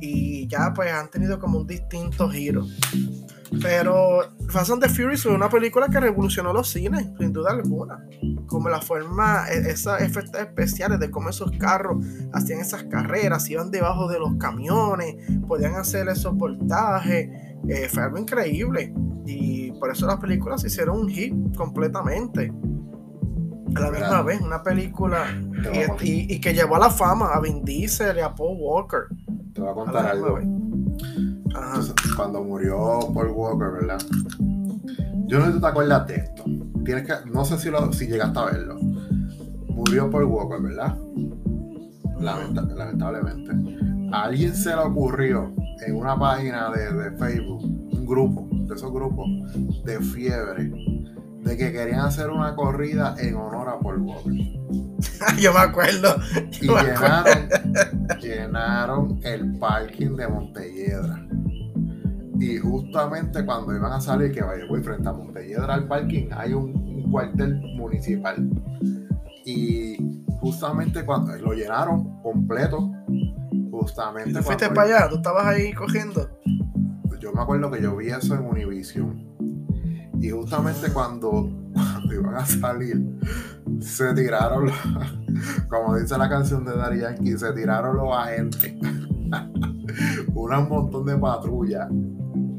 [0.00, 2.66] y ya pues han tenido como un distinto giro.
[3.62, 8.04] Pero Fast and the Furious fue una película que revolucionó los cines, sin duda alguna.
[8.46, 13.70] Como la forma, e, esos efectos especiales de cómo esos carros hacían esas carreras, iban
[13.70, 17.28] debajo de los camiones, podían hacer esos voltajes.
[17.68, 18.92] Eh, fue algo increíble.
[19.26, 22.52] Y por eso las películas se hicieron un hit completamente.
[23.74, 25.26] A la misma vez, una película
[26.00, 29.06] y, que llevó a la fama a Vin Diesel y a Paul Walker.
[29.52, 30.38] Te voy a contar algo
[32.16, 33.98] cuando murió Paul Walker, ¿verdad?
[35.26, 36.44] Yo no sé si te acuerdas de esto.
[36.84, 38.78] Tienes que, no sé si, lo, si llegaste a verlo.
[39.68, 40.96] Murió Paul Walker, ¿verdad?
[42.20, 43.52] lamentablemente.
[44.12, 45.52] A alguien se le ocurrió
[45.86, 49.26] en una página de, Facebook, un grupo, de esos grupos
[49.84, 50.72] de fiebre,
[51.44, 54.32] de que querían hacer una corrida en honor a Paul Walker.
[55.38, 56.16] yo me acuerdo.
[56.50, 57.48] y llenaron,
[58.20, 61.26] llenaron el parking de Montelledra.
[62.40, 66.54] Y justamente cuando iban a salir, que vaya, voy frente a Montelledra al parking, hay
[66.54, 68.50] un, cuartel municipal.
[69.44, 72.90] Y justamente cuando lo llenaron completo,
[73.70, 74.32] justamente.
[74.32, 75.08] ¿Tú fuiste para allá?
[75.10, 76.28] ¿Tú estabas ahí cogiendo?
[77.20, 79.23] Yo me acuerdo que yo vi eso en Univision.
[80.20, 83.18] Y justamente cuando, cuando iban a salir,
[83.80, 84.70] se tiraron,
[85.68, 88.74] como dice la canción de Dari Yankee, se tiraron los agentes.
[90.34, 91.88] un montón de patrullas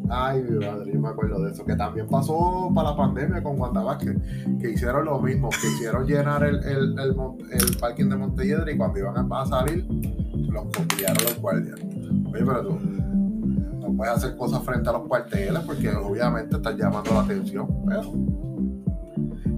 [0.09, 1.65] Ay, mi madre, yo me acuerdo de eso.
[1.65, 6.43] Que también pasó para la pandemia con Wanda que hicieron lo mismo, que hicieron llenar
[6.43, 9.85] el, el, el, parking de Montelledra y cuando iban a salir,
[10.51, 11.79] los copiaron los guardias.
[11.81, 12.79] Oye, pero tú
[13.95, 18.11] no puedes hacer cosas frente a los cuarteles porque obviamente estás llamando la atención, pero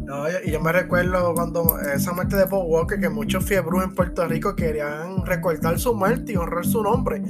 [0.06, 3.96] No, y yo me recuerdo cuando esa muerte de Paul Walker, que muchos fiebros en
[3.96, 7.22] Puerto Rico querían recordar su muerte y honrar su nombre,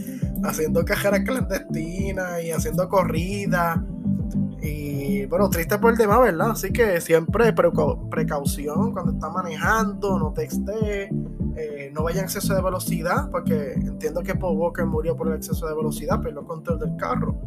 [0.43, 3.79] haciendo cajeras clandestinas y haciendo corridas.
[5.07, 6.51] Y bueno, triste por el demás, ¿verdad?
[6.51, 11.09] Así que siempre precaución cuando está manejando, no texte,
[11.55, 15.35] eh, no vaya en exceso de velocidad, porque entiendo que Paul Walker murió por el
[15.35, 17.39] exceso de velocidad, pero el control del carro.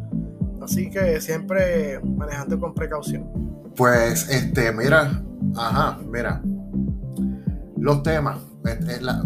[0.59, 3.29] Así que siempre manejando con precaución.
[3.75, 5.21] Pues, este, mira,
[5.55, 6.41] ajá, mira.
[7.77, 8.39] Los temas,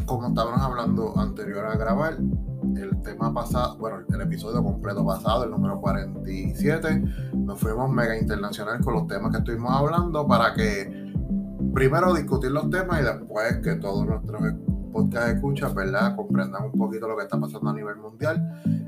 [0.06, 2.18] como estábamos hablando anterior a grabar,
[2.78, 8.80] el tema pasado, bueno, el episodio completo pasado, el número 47, nos fuimos mega internacional
[8.82, 11.12] con los temas que estuvimos hablando para que
[11.74, 14.42] primero discutir los temas y después que todos nuestros
[14.96, 16.16] podcast escuchas, ¿verdad?
[16.16, 18.42] Comprendan un poquito lo que está pasando a nivel mundial.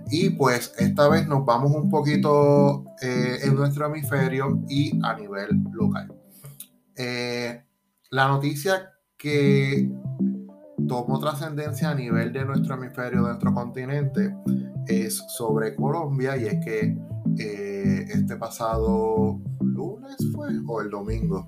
[0.09, 5.49] Y pues esta vez nos vamos un poquito eh, en nuestro hemisferio y a nivel
[5.73, 6.13] local.
[6.95, 7.61] Eh,
[8.09, 9.91] la noticia que
[10.87, 14.35] tomó trascendencia a nivel de nuestro hemisferio, de nuestro continente,
[14.87, 16.97] es sobre Colombia y es que
[17.39, 21.47] eh, este pasado lunes fue o el domingo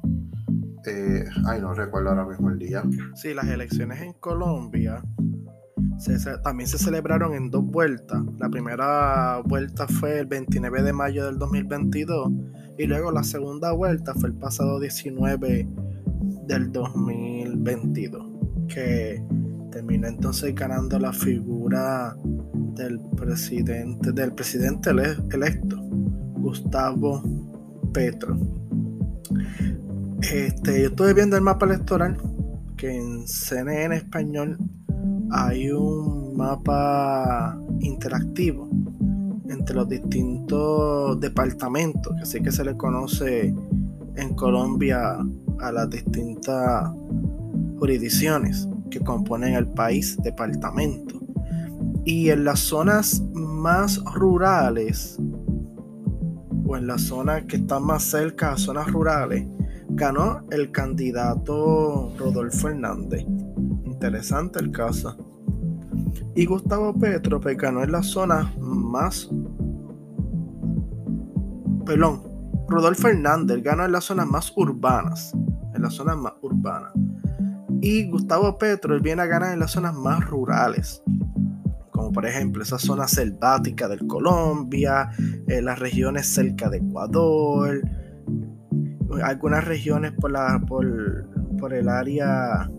[0.86, 2.84] eh, ay, no recuerdo ahora mismo el día.
[3.13, 5.04] Sí, las elecciones en Colombia
[6.44, 8.22] también se celebraron en dos vueltas.
[8.38, 12.32] La primera vuelta fue el 29 de mayo del 2022
[12.78, 15.68] y luego la segunda vuelta fue el pasado 19
[16.48, 18.26] del 2022,
[18.69, 19.21] que
[19.71, 22.15] terminó entonces ganando la figura
[22.75, 27.21] del presidente, del presidente electo, Gustavo
[27.91, 28.38] Petro.
[30.21, 32.17] Este, yo estuve viendo el mapa electoral
[32.77, 34.58] que en CNN español
[35.32, 38.69] hay un mapa interactivo
[39.49, 43.53] entre los distintos departamentos, que así que se le conoce
[44.15, 45.17] en Colombia
[45.60, 46.91] a las distintas
[47.80, 51.20] jurisdicciones que componen el país, departamento.
[52.06, 55.18] Y en las zonas más rurales,
[56.65, 59.48] o en las zonas que están más cerca a zonas rurales,
[59.89, 63.26] ganó el candidato Rodolfo Hernández.
[63.86, 65.18] Interesante el caso.
[66.36, 69.30] Y Gustavo Petro pues, ganó en la zona más.
[71.86, 72.24] Perdón,
[72.68, 75.34] Rodolfo Hernández ganó en las zonas más urbanas.
[75.74, 76.94] En las zonas más urbanas.
[77.82, 81.02] Y Gustavo Petro viene a ganar en las zonas más rurales.
[81.92, 85.10] Como por ejemplo esa zona selvática del Colombia,
[85.48, 87.82] en las regiones cerca de Ecuador,
[89.24, 92.70] algunas regiones por, la, por, el área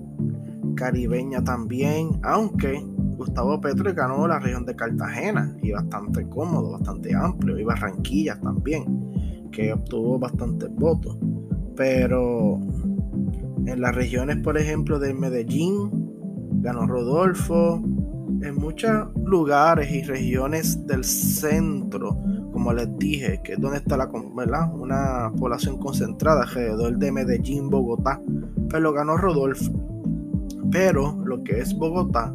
[0.76, 2.82] caribeña también, aunque
[3.16, 9.48] Gustavo Petro ganó la región de Cartagena y bastante cómodo, bastante amplio, y Barranquilla también,
[9.50, 11.18] que obtuvo bastantes votos.
[11.76, 12.60] Pero
[13.66, 15.90] en las regiones, por ejemplo, de Medellín,
[16.62, 17.82] ganó Rodolfo,
[18.42, 22.16] en muchos lugares y regiones del centro
[22.60, 24.06] como les dije, que es donde está la,
[24.74, 28.20] una población concentrada alrededor de Medellín, Bogotá,
[28.68, 29.72] pero lo ganó Rodolfo.
[30.70, 32.34] Pero lo que es Bogotá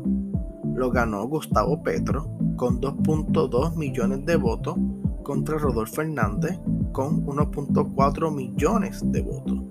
[0.73, 4.75] lo ganó Gustavo Petro con 2.2 millones de votos
[5.23, 6.59] contra Rodolfo Hernández
[6.91, 9.64] con 1.4 millones de votos.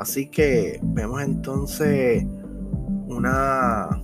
[0.00, 2.24] Así que vemos entonces
[3.06, 4.00] una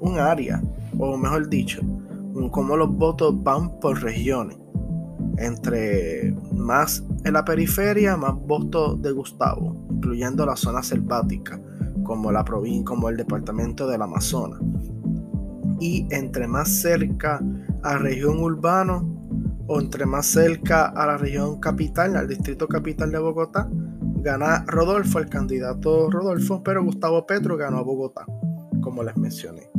[0.00, 0.62] un área,
[0.98, 1.82] o mejor dicho,
[2.50, 4.56] cómo los votos van por regiones.
[5.38, 11.60] Entre más en la periferia, más votos de Gustavo, incluyendo la zona selvática,
[12.02, 14.60] como la provincia, como el departamento del Amazonas.
[15.78, 17.42] Y entre más cerca
[17.82, 19.02] a región urbana
[19.66, 23.68] o entre más cerca a la región capital, al distrito capital de Bogotá,
[24.26, 28.26] gana Rodolfo, el candidato Rodolfo, pero Gustavo Petro ganó a Bogotá,
[28.82, 29.70] como les mencioné.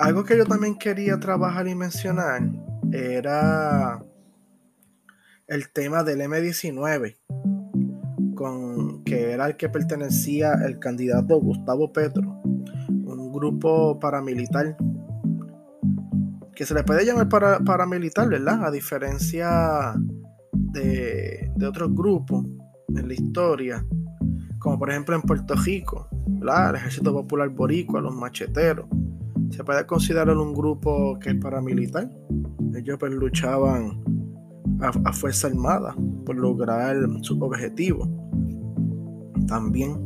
[0.00, 2.42] Algo que yo también quería trabajar y mencionar
[2.90, 4.04] era
[5.46, 7.16] el tema del M19,
[8.34, 14.76] con, que era el que pertenecía el candidato Gustavo Petro, un grupo paramilitar
[16.56, 18.64] que se le puede llamar para, paramilitar, ¿verdad?
[18.64, 19.94] A diferencia
[20.52, 22.44] de, de otros grupos
[22.96, 23.84] en la historia,
[24.58, 26.70] como por ejemplo en Puerto Rico, ¿verdad?
[26.70, 28.86] el Ejército Popular Boricua, los macheteros
[29.52, 32.08] se puede considerar un grupo que es paramilitar.
[32.74, 34.02] Ellos pues, luchaban
[34.80, 38.08] a, fuerza armada por lograr su objetivo.
[39.46, 39.96] También.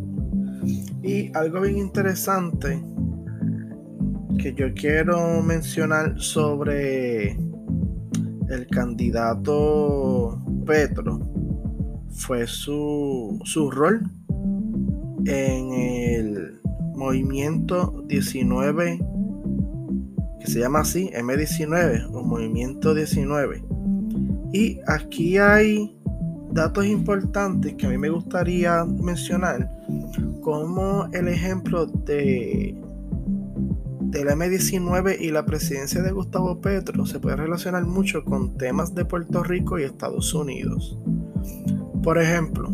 [1.02, 2.82] Y algo bien interesante
[4.38, 7.32] que yo quiero mencionar sobre
[8.48, 11.20] el candidato Petro
[12.16, 14.10] fue su, su rol
[15.26, 16.60] en el
[16.94, 19.00] movimiento 19,
[20.40, 23.62] que se llama así, M19, o movimiento 19.
[24.52, 25.94] Y aquí hay
[26.52, 29.70] datos importantes que a mí me gustaría mencionar,
[30.42, 32.74] como el ejemplo de
[34.00, 39.04] del M19 y la presidencia de Gustavo Petro se puede relacionar mucho con temas de
[39.04, 40.98] Puerto Rico y Estados Unidos.
[42.06, 42.70] Por ejemplo,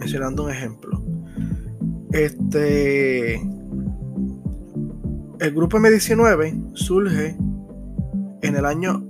[0.00, 1.00] mencionando un ejemplo,
[2.10, 3.36] este
[5.38, 7.36] el grupo M19 surge
[8.42, 9.06] en el año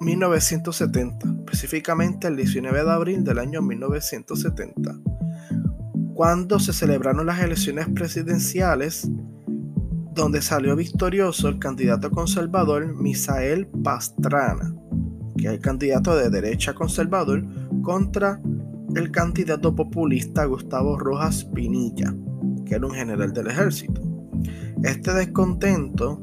[0.00, 4.94] 1970, específicamente el 19 de abril del año 1970,
[6.12, 9.08] cuando se celebraron las elecciones presidenciales
[10.14, 14.74] donde salió victorioso el candidato conservador Misael Pastrana,
[15.38, 17.42] que es el candidato de derecha conservador,
[17.82, 18.40] contra
[18.94, 22.14] el candidato populista Gustavo Rojas Pinilla,
[22.66, 24.00] que era un general del ejército.
[24.82, 26.20] Este descontento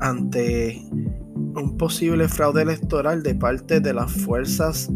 [0.00, 4.90] ante un posible fraude electoral de parte de las fuerzas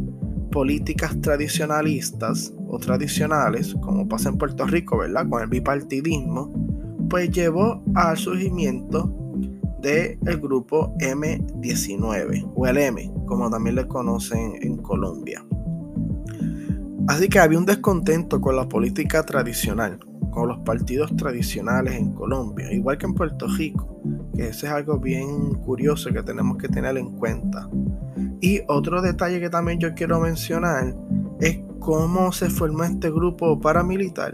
[0.51, 5.29] políticas tradicionalistas o tradicionales, como pasa en Puerto Rico, ¿verdad?
[5.29, 6.53] Con el bipartidismo,
[7.09, 9.13] pues llevó al surgimiento
[9.81, 15.45] del grupo M19 o el M, como también le conocen en Colombia.
[17.09, 19.99] Así que había un descontento con la política tradicional,
[20.31, 24.01] con los partidos tradicionales en Colombia, igual que en Puerto Rico,
[24.35, 27.69] que eso es algo bien curioso que tenemos que tener en cuenta.
[28.41, 30.95] Y otro detalle que también yo quiero mencionar
[31.41, 34.33] es cómo se formó este grupo paramilitar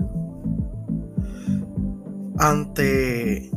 [2.38, 3.50] ante,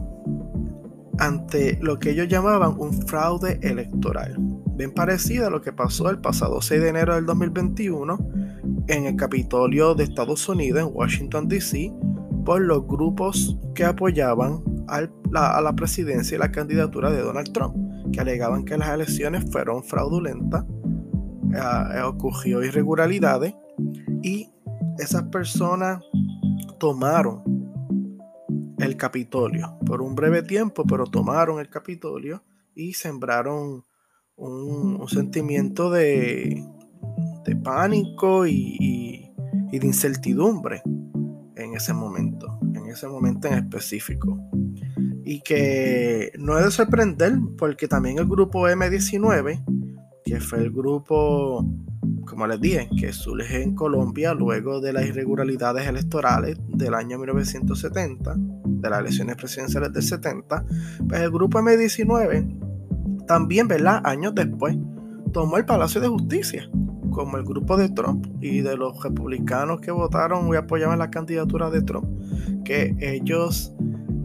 [1.19, 4.37] ante lo que ellos llamaban un fraude electoral.
[4.75, 8.40] Bien parecido a lo que pasó el pasado 6 de enero del 2021
[8.87, 11.93] en el Capitolio de Estados Unidos, en Washington, D.C.,
[12.45, 17.75] por los grupos que apoyaban a la presidencia y la candidatura de Donald Trump,
[18.11, 20.65] que alegaban que las elecciones fueron fraudulentas,
[21.53, 23.53] eh, ocurrió irregularidades
[24.21, 24.49] y
[24.97, 26.01] esas personas
[26.79, 27.43] tomaron
[28.79, 32.43] el Capitolio por un breve tiempo, pero tomaron el Capitolio
[32.75, 33.85] y sembraron
[34.35, 36.65] un, sentimiento de,
[37.45, 39.31] de pánico y,
[39.71, 40.81] de incertidumbre
[41.55, 44.39] en ese momento, en ese momento en específico.
[45.23, 49.63] Y que no es de sorprender porque también el grupo M19,
[50.25, 51.65] que fue el grupo
[52.25, 58.35] como les dije, que surge en Colombia luego de las irregularidades electorales del año 1970,
[58.37, 60.65] de las elecciones presidenciales del 70,
[61.07, 64.01] pues el grupo M19 también, ¿verdad?
[64.05, 64.77] Años después,
[65.33, 66.69] tomó el Palacio de Justicia,
[67.11, 71.69] como el grupo de Trump y de los republicanos que votaron y apoyaban la candidatura
[71.69, 72.07] de Trump,
[72.63, 73.73] que ellos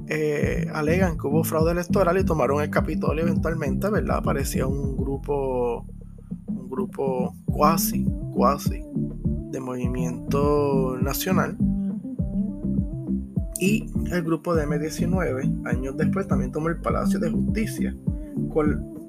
[0.08, 4.22] eh, alegan que hubo fraude electoral y tomaron el Capitolio eventualmente, ¿verdad?
[4.22, 5.84] Parecía un grupo
[6.76, 8.84] grupo cuasi, cuasi
[9.50, 11.56] de movimiento nacional.
[13.58, 17.96] Y el grupo de M19, años después, también tomó el Palacio de Justicia,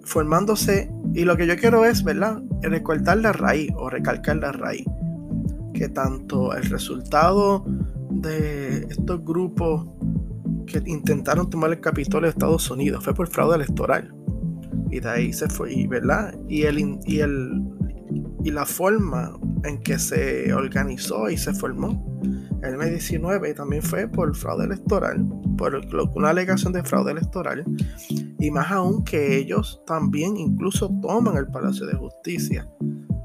[0.07, 4.85] formándose, y lo que yo quiero es, ¿verdad?, recordar la raíz o recalcar la raíz,
[5.73, 7.65] que tanto el resultado
[8.09, 9.87] de estos grupos
[10.65, 14.13] que intentaron tomar el Capitolio de Estados Unidos fue por fraude electoral
[14.89, 16.33] y de ahí se fue, ¿verdad?
[16.47, 17.63] Y, el, y, el,
[18.43, 22.19] y la forma en que se organizó y se formó
[22.63, 25.25] el M19 también fue por fraude electoral,
[25.57, 25.81] por
[26.15, 27.65] una alegación de fraude electoral,
[28.39, 32.65] y más aún que ellos también incluso toman el Palacio de Justicia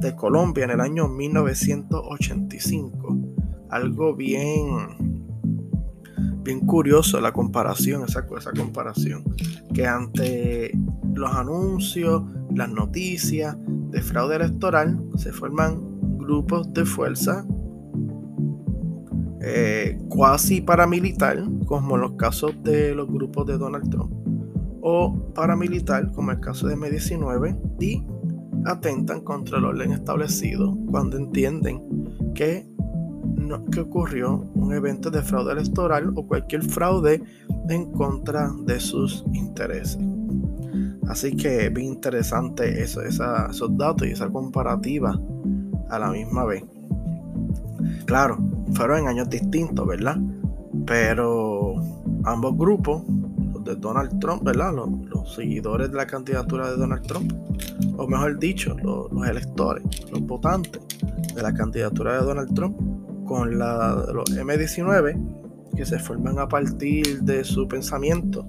[0.00, 3.18] de Colombia en el año 1985.
[3.70, 5.22] Algo bien,
[6.42, 9.24] bien curioso la comparación, esa, esa comparación,
[9.72, 10.76] que ante
[11.14, 12.24] los anuncios,
[12.54, 13.56] las noticias
[13.90, 15.80] de fraude electoral, se forman
[16.18, 17.46] grupos de fuerza
[19.42, 19.98] eh,
[20.64, 24.12] paramilitar, como los casos de los grupos de Donald Trump,
[24.82, 28.04] o paramilitar, como el caso de M19, y
[28.64, 31.82] atentan contra el orden establecido cuando entienden
[32.34, 32.66] que,
[33.36, 37.22] no, que ocurrió un evento de fraude electoral o cualquier fraude
[37.68, 39.98] en contra de sus intereses.
[41.08, 45.18] Así que bien interesante eso, esos datos y esa comparativa
[45.90, 46.64] a la misma vez.
[48.06, 48.38] Claro,
[48.74, 50.16] fueron en años distintos, ¿verdad?
[50.86, 51.74] Pero
[52.24, 53.02] ambos grupos,
[53.52, 54.72] los de Donald Trump, ¿verdad?
[54.74, 57.32] Los, seguidores de la candidatura de Donald Trump,
[57.96, 60.82] o mejor dicho, los, electores, los votantes,
[61.34, 62.76] de la candidatura de Donald Trump
[63.24, 65.42] con los M19
[65.76, 68.46] que se forman a partir de su pensamiento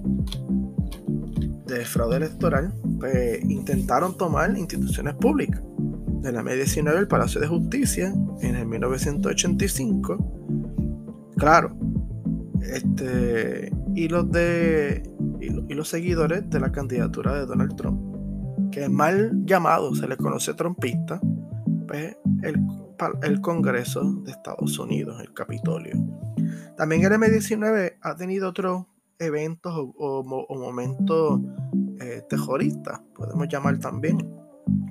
[1.66, 5.62] de fraude electoral, pues intentaron tomar instituciones públicas.
[6.24, 11.34] De la M19 el Palacio de Justicia en el 1985.
[11.36, 11.76] Claro,
[12.62, 15.02] este, y los de
[15.38, 20.16] y, los seguidores de la candidatura de Donald Trump, que es mal llamado, se le
[20.16, 21.20] conoce trompista,
[21.86, 22.58] pues el,
[23.22, 25.92] el Congreso de Estados Unidos, el Capitolio.
[26.78, 28.86] También el M19 ha tenido otros
[29.18, 31.42] eventos o, momentos
[32.00, 34.26] eh, terroristas, podemos llamar también,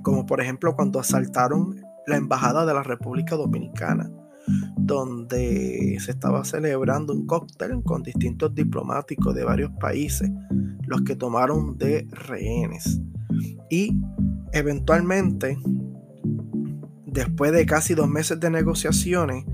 [0.02, 4.10] como por ejemplo cuando asaltaron la embajada de la República Dominicana
[4.76, 10.30] donde se estaba celebrando un cóctel con distintos diplomáticos de varios países,
[10.86, 13.00] los que tomaron de rehenes.
[13.70, 13.98] Y
[14.52, 15.58] eventualmente,
[17.06, 19.44] después de casi dos meses de negociaciones,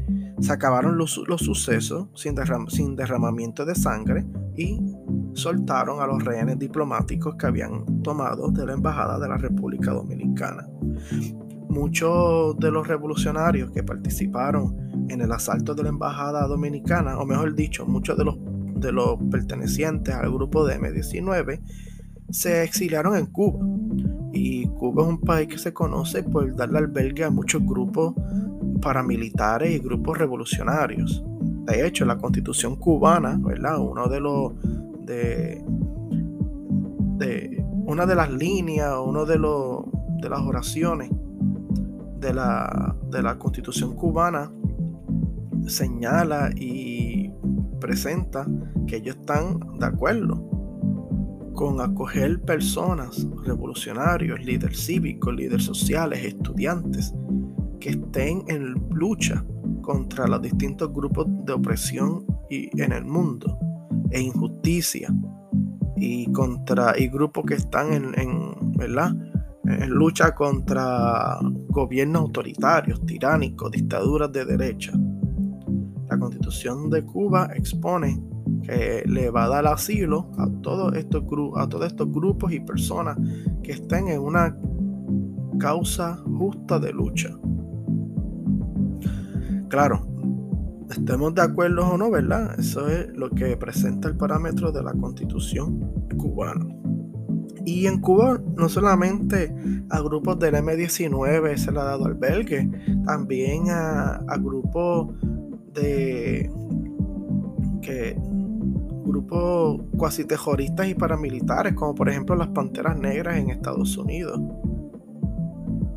[0.40, 2.34] se acabaron los, sucesos sin,
[2.68, 4.80] sin derramamiento de sangre y
[5.34, 10.66] soltaron a los rehenes diplomáticos que habían tomado de la Embajada de la República Dominicana
[11.70, 14.76] muchos de los revolucionarios que participaron
[15.08, 18.36] en el asalto de la embajada dominicana, o mejor dicho, muchos de los,
[18.74, 21.60] de los pertenecientes al grupo de M19,
[22.28, 23.64] se exiliaron en Cuba.
[24.32, 28.14] Y Cuba es un país que se conoce por darle albergue a muchos grupos
[28.82, 31.24] paramilitares y grupos revolucionarios.
[31.66, 33.78] De hecho, la constitución cubana, ¿verdad?
[33.78, 34.54] Uno de los
[35.10, 35.64] de,
[37.86, 39.84] una de las líneas, uno de los
[40.20, 41.10] de las oraciones
[42.18, 44.52] de la, de la constitución cubana
[45.66, 47.32] señala y
[47.80, 48.46] presenta
[48.86, 50.46] que ellos están de acuerdo
[51.54, 57.14] con acoger personas, revolucionarios, líderes cívicos, líderes sociales, estudiantes,
[57.80, 59.44] que estén en lucha
[59.82, 63.58] contra los distintos grupos de opresión y, en el mundo
[64.10, 65.14] e injusticia
[65.96, 69.12] y contra y grupos que están en, en ¿verdad?
[69.64, 71.38] en lucha contra
[71.68, 74.92] gobiernos autoritarios, tiránicos, dictaduras de derecha.
[76.08, 78.20] La constitución de Cuba expone
[78.62, 81.22] que le va a dar asilo a todos estos,
[81.56, 83.16] a todos estos grupos y personas
[83.62, 84.56] que estén en una
[85.58, 87.30] causa justa de lucha.
[89.68, 90.09] Claro,
[90.90, 92.58] estemos de acuerdo o no, ¿verdad?
[92.58, 95.80] Eso es lo que presenta el parámetro de la constitución
[96.16, 96.66] cubana.
[97.64, 99.54] Y en Cuba no solamente
[99.90, 102.70] a grupos del M19 se le ha dado albergue,
[103.04, 105.14] también a, grupos
[105.74, 106.50] de
[107.82, 108.16] que
[109.04, 114.40] grupos cuasi terroristas y paramilitares, como por ejemplo las Panteras Negras en Estados Unidos,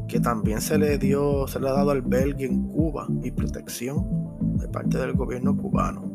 [0.07, 4.22] que también se le dio, se le ha dado albergue en Cuba y protección
[4.57, 6.11] de parte del gobierno cubano.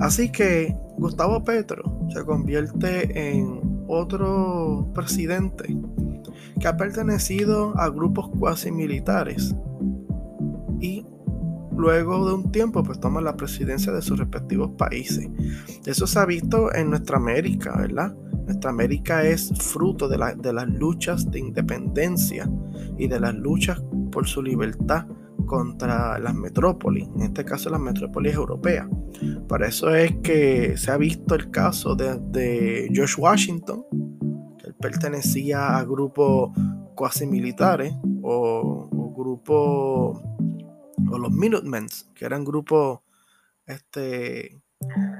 [0.00, 5.76] Así que Gustavo Petro se convierte en otro presidente
[6.60, 9.54] que ha pertenecido a grupos cuasi militares
[10.80, 11.04] y
[11.76, 15.28] luego de un tiempo pues toma la presidencia de sus respectivos países.
[15.84, 18.14] Eso se ha visto en nuestra América, ¿verdad?
[18.44, 22.50] Nuestra América es fruto de, de las luchas de independencia
[22.98, 25.06] y de las luchas por su libertad
[25.52, 28.88] contra las metrópolis, en este caso las metrópolis europeas.
[29.46, 33.84] Por eso es que se ha visto el caso de, George Washington,
[34.58, 36.56] que él pertenecía a grupos
[36.94, 37.92] cuasi militares
[38.22, 40.22] o, grupos,
[41.10, 43.00] o los Minutemen, que eran grupos
[43.66, 44.58] este,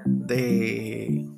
[0.06, 1.28] de,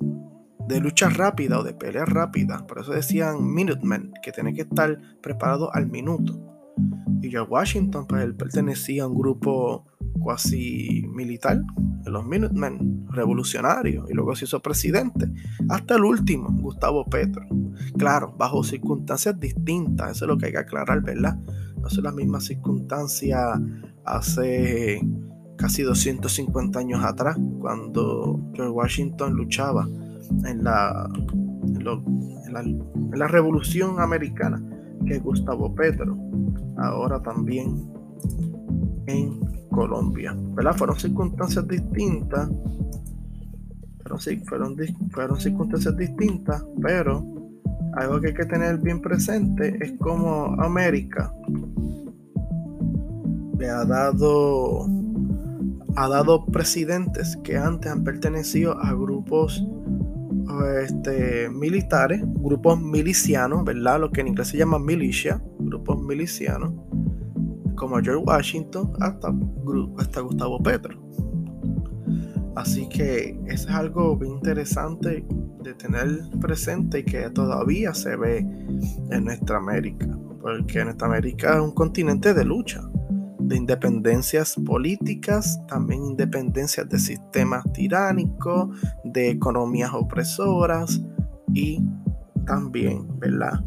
[0.69, 2.65] de lucha rápida o de pelea rápida.
[2.65, 6.54] Por eso decían Minutemen, que tienen que estar preparados al minuto.
[7.21, 9.85] Y George Washington, pues él pertenecía a un grupo
[10.19, 11.61] cuasi militar,
[12.03, 15.31] de los Minutemen, revolucionarios, y luego se hizo presidente,
[15.69, 17.45] hasta el último, Gustavo Petro.
[17.97, 21.37] Claro, bajo circunstancias distintas, eso es lo que hay que aclarar, ¿verdad?
[21.79, 23.59] No son las mismas circunstancias
[24.05, 25.01] hace
[25.57, 29.87] casi 250 años atrás, cuando George Washington luchaba
[30.45, 31.09] en la,
[31.65, 34.61] en la Revolución Americana
[35.05, 36.17] que Gustavo Petro,
[36.77, 37.91] ahora también
[39.07, 39.39] en
[39.69, 40.35] Colombia.
[40.77, 42.49] Fueron circunstancias distintas,
[44.03, 44.75] pero sí, fueron,
[45.11, 47.23] fueron circunstancias distintas, pero
[47.93, 51.31] algo que hay que tener bien presente es como América
[53.57, 54.85] le ha dado
[55.95, 59.65] ha dado presidentes que antes han pertenecido a grupos
[60.63, 63.99] este, militares, grupos milicianos, ¿verdad?
[63.99, 66.73] Lo que en inglés se llama milicia, grupos milicianos,
[67.75, 69.33] como George Washington hasta,
[69.97, 70.99] hasta Gustavo Petro.
[72.55, 75.25] Así que eso es algo bien interesante
[75.61, 76.07] de tener
[76.39, 78.37] presente y que todavía se ve
[79.11, 80.07] en nuestra América,
[80.41, 82.81] porque nuestra América es un continente de lucha,
[83.47, 88.69] de independencias políticas, también independencias de sistemas tiránicos,
[89.03, 91.01] de economías opresoras
[91.53, 91.81] y
[92.45, 93.63] también, ¿verdad?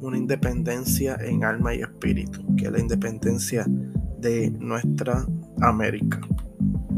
[0.00, 3.66] Una independencia en alma y espíritu, que es la independencia
[4.18, 5.26] de nuestra
[5.60, 6.20] América.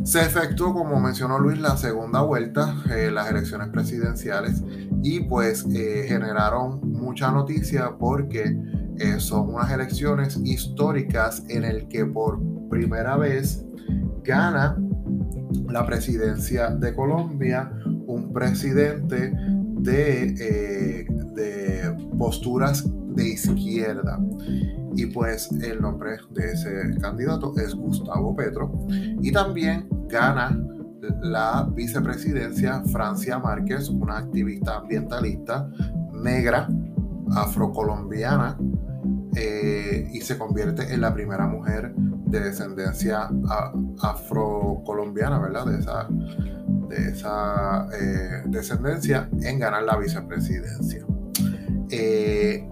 [0.05, 4.62] Se efectuó, como mencionó Luis, la segunda vuelta, eh, las elecciones presidenciales,
[5.03, 8.57] y pues eh, generaron mucha noticia porque
[8.99, 13.65] eh, son unas elecciones históricas en el que por primera vez
[14.25, 14.77] gana
[15.69, 17.71] la presidencia de Colombia
[18.07, 19.33] un presidente
[19.81, 22.85] de, de posturas
[23.15, 24.19] de izquierda.
[24.95, 28.73] Y pues el nombre de ese candidato es Gustavo Petro.
[28.89, 30.59] Y también gana
[31.23, 35.69] la vicepresidencia Francia Márquez, una activista ambientalista
[36.13, 36.69] negra,
[37.35, 38.59] afrocolombiana,
[39.39, 43.30] eh, y se convierte en la primera mujer de descendencia
[44.03, 45.66] afrocolombiana, ¿verdad?
[45.66, 46.09] De esa,
[46.89, 51.07] de esa eh, descendencia en ganar la vicepresidencia.
[51.91, 52.68] Eh,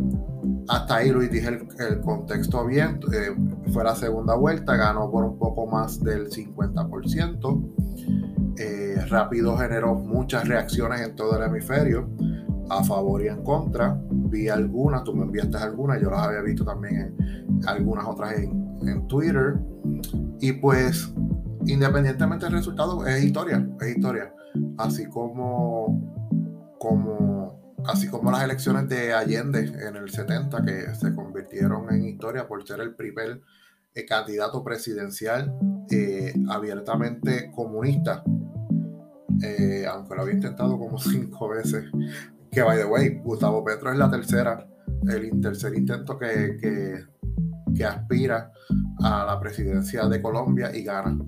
[0.69, 3.01] hasta ahí Luis dije el, contexto bien.
[3.73, 8.57] Fue la segunda vuelta, ganó por un poco más del 50%.
[8.59, 12.09] Eh, rápido generó muchas reacciones en todo el hemisferio,
[12.69, 14.01] a favor y en contra.
[14.11, 18.89] Vi algunas, tú me enviaste algunas, yo las había visto también en algunas otras en,
[18.89, 19.59] en Twitter.
[20.41, 21.13] Y pues,
[21.67, 24.33] independientemente del resultado, es historia, es historia.
[24.79, 27.37] Así como, como
[27.89, 32.67] así como las elecciones de Allende en el 70, que se convirtieron en historia por
[32.67, 33.41] ser el primer
[33.95, 35.55] eh, candidato presidencial
[35.91, 38.25] eh, abiertamente comunista,
[39.43, 41.85] eh, aunque lo había intentado como cinco veces.
[42.57, 44.67] Que, by the way, Gustavo Petro es la tercera,
[45.11, 46.57] el tercer intento que,
[47.77, 48.51] que, aspira
[49.01, 51.19] a la presidencia de Colombia y gana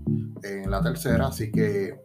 [0.42, 2.00] en la tercera, así que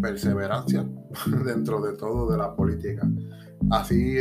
[0.00, 0.86] perseverancia
[1.44, 3.10] dentro de todo de la política.
[3.72, 4.18] Así,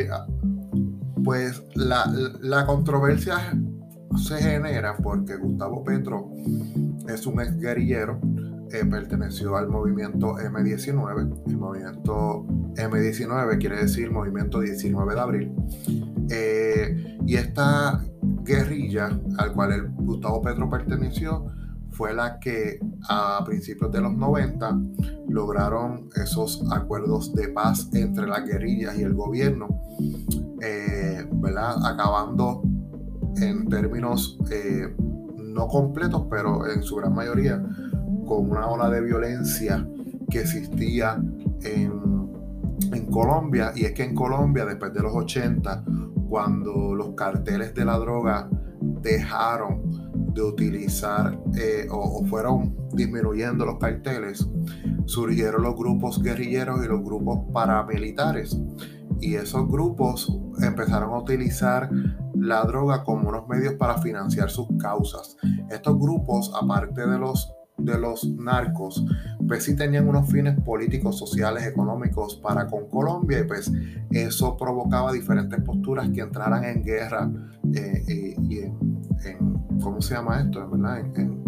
[1.23, 3.37] pues la, controversia
[4.17, 6.31] se genera porque Gustavo Petro
[7.07, 8.19] es un ex guerrillero,
[8.83, 11.43] perteneció al movimiento M19.
[11.47, 12.45] El movimiento
[12.75, 15.55] M19 quiere decir movimiento 19 de abril.
[16.29, 18.03] Eh, y esta
[18.43, 21.45] guerrilla al cual el Gustavo Petro perteneció
[21.91, 24.77] fue la que a principios de los 90
[25.29, 29.67] lograron esos acuerdos de paz entre las guerrillas y el gobierno,
[30.61, 31.75] eh, ¿verdad?
[31.85, 32.63] Acabando
[33.37, 34.93] en términos eh,
[35.37, 37.63] no completos, pero en su gran mayoría,
[38.25, 39.87] con una ola de violencia
[40.29, 41.21] que existía
[41.63, 42.25] en,
[43.11, 43.71] Colombia.
[43.75, 45.83] Y es que en Colombia, después de los 80,
[46.27, 48.49] cuando los carteles de la droga
[49.01, 54.47] dejaron de utilizar eh, o, fueron disminuyendo los carteles,
[55.05, 58.57] surgieron los grupos guerrilleros y los grupos paramilitares.
[59.21, 61.89] Y esos grupos empezaron a utilizar
[62.33, 65.37] la droga como unos medios para financiar sus causas.
[65.69, 69.05] Estos grupos, aparte de los de los narcos,
[69.47, 73.71] pues sí tenían unos fines políticos, sociales, económicos para con Colombia y pues
[74.09, 77.29] eso provocaba diferentes posturas que entraran en guerra
[77.73, 78.95] eh, y en
[79.81, 80.67] ¿cómo se llama esto?
[80.69, 80.99] ¿verdad?
[81.15, 81.43] En,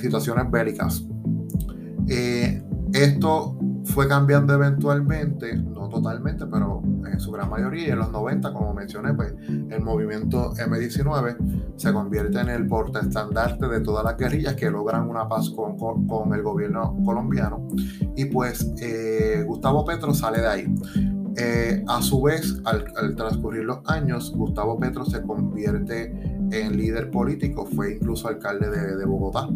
[0.00, 1.04] situaciones bélicas.
[2.08, 3.58] Eh, esto
[3.88, 8.74] fue cambiando eventualmente, no totalmente, pero en su gran mayoría, y en los 90, como
[8.74, 14.70] mencioné, pues el movimiento M19 se convierte en el portaestandarte de todas las guerrillas que
[14.70, 17.66] logran una paz con, con, el gobierno colombiano.
[18.16, 20.74] Y pues eh, Gustavo Petro sale de ahí.
[21.36, 26.12] Eh, a su vez, al, al, transcurrir los años, Gustavo Petro se convierte
[26.50, 29.48] en líder político, fue incluso alcalde de, Bogotá.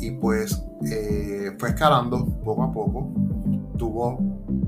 [0.00, 3.12] Y pues eh, fue escalando poco a poco.
[3.78, 4.18] Tuvo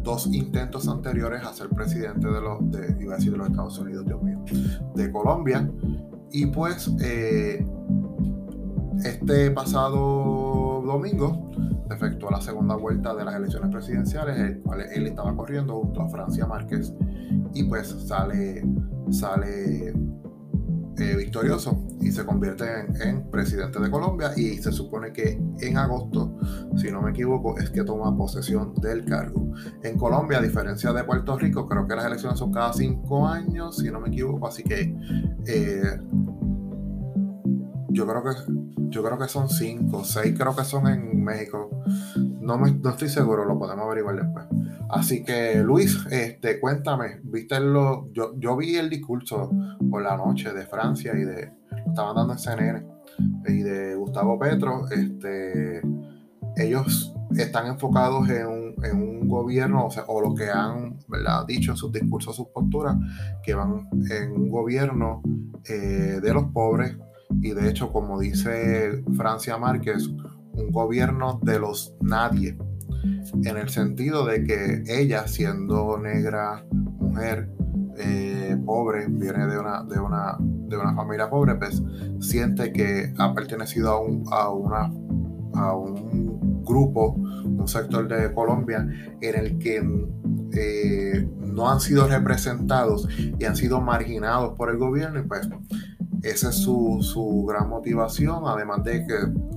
[0.03, 4.43] dos intentos anteriores a ser presidente de los, de, de los Estados Unidos, Dios mío,
[4.95, 5.71] de Colombia.
[6.31, 7.65] Y pues eh,
[9.05, 11.51] este pasado domingo
[11.91, 16.09] efectuó la segunda vuelta de las elecciones presidenciales, el cual él estaba corriendo junto a
[16.09, 16.93] Francia Márquez
[17.55, 18.63] y pues sale,
[19.11, 19.95] sale
[20.99, 22.65] eh, victorioso y se convierte
[23.03, 26.37] en, presidente de Colombia y se supone que en agosto,
[26.77, 29.53] si no me equivoco, es que toma posesión del cargo.
[29.83, 33.77] En Colombia, a diferencia de Puerto Rico, creo que las elecciones son cada cinco años,
[33.77, 34.95] si no me equivoco, así que
[35.47, 36.01] eh,
[37.91, 38.31] yo creo que
[38.91, 41.71] yo creo que son cinco, seis creo que son en México.
[42.41, 44.47] No, me, no estoy seguro, lo podemos averiguar después.
[44.91, 49.51] Así que Luis, este, cuéntame, viste lo, yo, yo vi el discurso
[49.91, 51.53] por la noche de Francia y de,
[51.87, 52.87] estaban dando en CNN
[53.49, 55.83] y de Gustavo Petro, este,
[56.57, 58.69] ellos están enfocados en un,
[59.29, 60.97] gobierno, o, sea, o lo que han
[61.47, 62.97] dicho en sus discursos, sus posturas,
[63.43, 65.23] que van en un gobierno
[65.69, 66.97] eh, de los pobres
[67.41, 70.09] y de hecho, como dice Francia Márquez,
[70.53, 72.57] un gobierno de los nadie,
[73.45, 77.51] en el sentido de que ella, siendo negra, mujer,
[77.99, 81.83] eh, pobre, viene de una, de, una, de una familia pobre, pues
[82.21, 84.93] siente que ha pertenecido a un, a una,
[85.55, 88.87] a un grupo, un sector de Colombia
[89.21, 89.83] en el que
[90.53, 93.09] eh, no han sido representados
[93.39, 95.49] y han sido marginados por el gobierno y pues
[96.23, 99.15] esa es su, gran motivación, además de que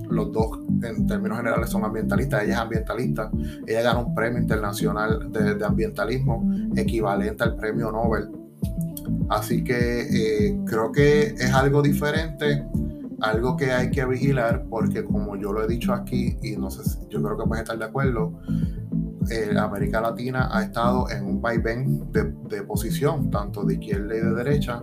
[0.08, 3.30] los dos en términos generales son ambientalistas, ella es ambientalista,
[3.66, 8.30] ella gana un premio internacional de, ambientalismo equivalente al premio Nobel.
[9.28, 12.64] Así que eh, creo que es algo diferente,
[13.20, 16.82] algo que hay que vigilar, porque como yo lo he dicho aquí, y no sé,
[17.08, 18.38] yo creo que puedes estar de acuerdo,
[19.30, 24.20] eh, América Latina ha estado en un vaivén de, de posición, tanto de izquierda y
[24.20, 24.82] de derecha,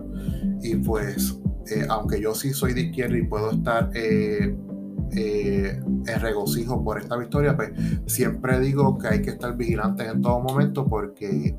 [0.62, 1.38] y pues
[1.70, 4.56] eh, aunque yo sí soy de izquierda y puedo estar eh,
[5.12, 7.70] eh, en regocijo por esta victoria, pues
[8.06, 11.56] siempre digo que hay que estar vigilantes en todo momento porque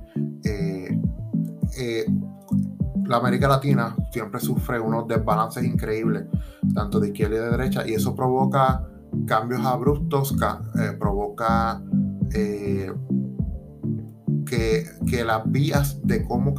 [3.05, 6.25] la América Latina siempre sufre unos desbalances increíbles,
[6.73, 8.87] tanto de izquierda y de derecha, y eso provoca
[9.25, 10.35] cambios abruptos,
[10.99, 11.81] provoca
[12.29, 12.93] que,
[15.09, 16.53] que, las vías de cómo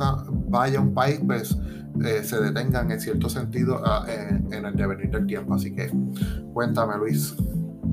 [0.48, 1.56] vaya un país, pues
[2.04, 5.54] eh, se detengan en cierto sentido ah, en, el devenir del tiempo.
[5.54, 5.90] Así que
[6.52, 7.34] cuéntame, Luis.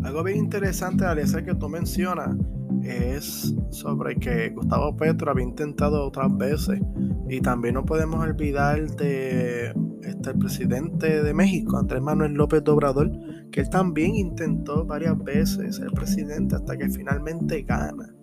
[0.04, 2.36] Algo bien interesante, Alicia, que tú mencionas
[2.84, 6.80] es sobre que Gustavo Petro había intentado otras veces
[7.28, 13.12] y también no podemos olvidar de este, el presidente de México, Andrés Manuel López Obrador,
[13.52, 18.14] que él también intentó varias veces ser presidente hasta que finalmente gana.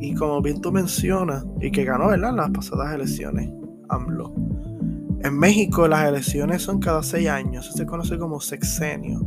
[0.00, 2.34] Y como bien tú mencionas, y que ganó, ¿verdad?
[2.34, 3.50] Las pasadas elecciones,
[3.88, 4.51] AMLO.
[5.24, 9.20] En México las elecciones son cada seis años, se conoce como sexenio,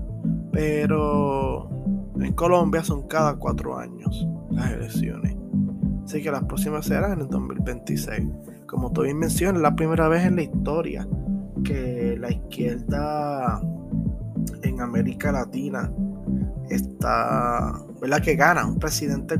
[0.51, 1.69] pero
[2.19, 5.37] en Colombia son cada cuatro años las elecciones.
[6.03, 8.27] Así que las próximas serán en el 2026.
[8.67, 11.07] Como tú bien mencionas, es la primera vez en la historia
[11.63, 13.61] que la izquierda
[14.63, 15.91] en América Latina
[16.69, 18.21] está, ¿verdad?
[18.21, 19.39] Que gana un presidente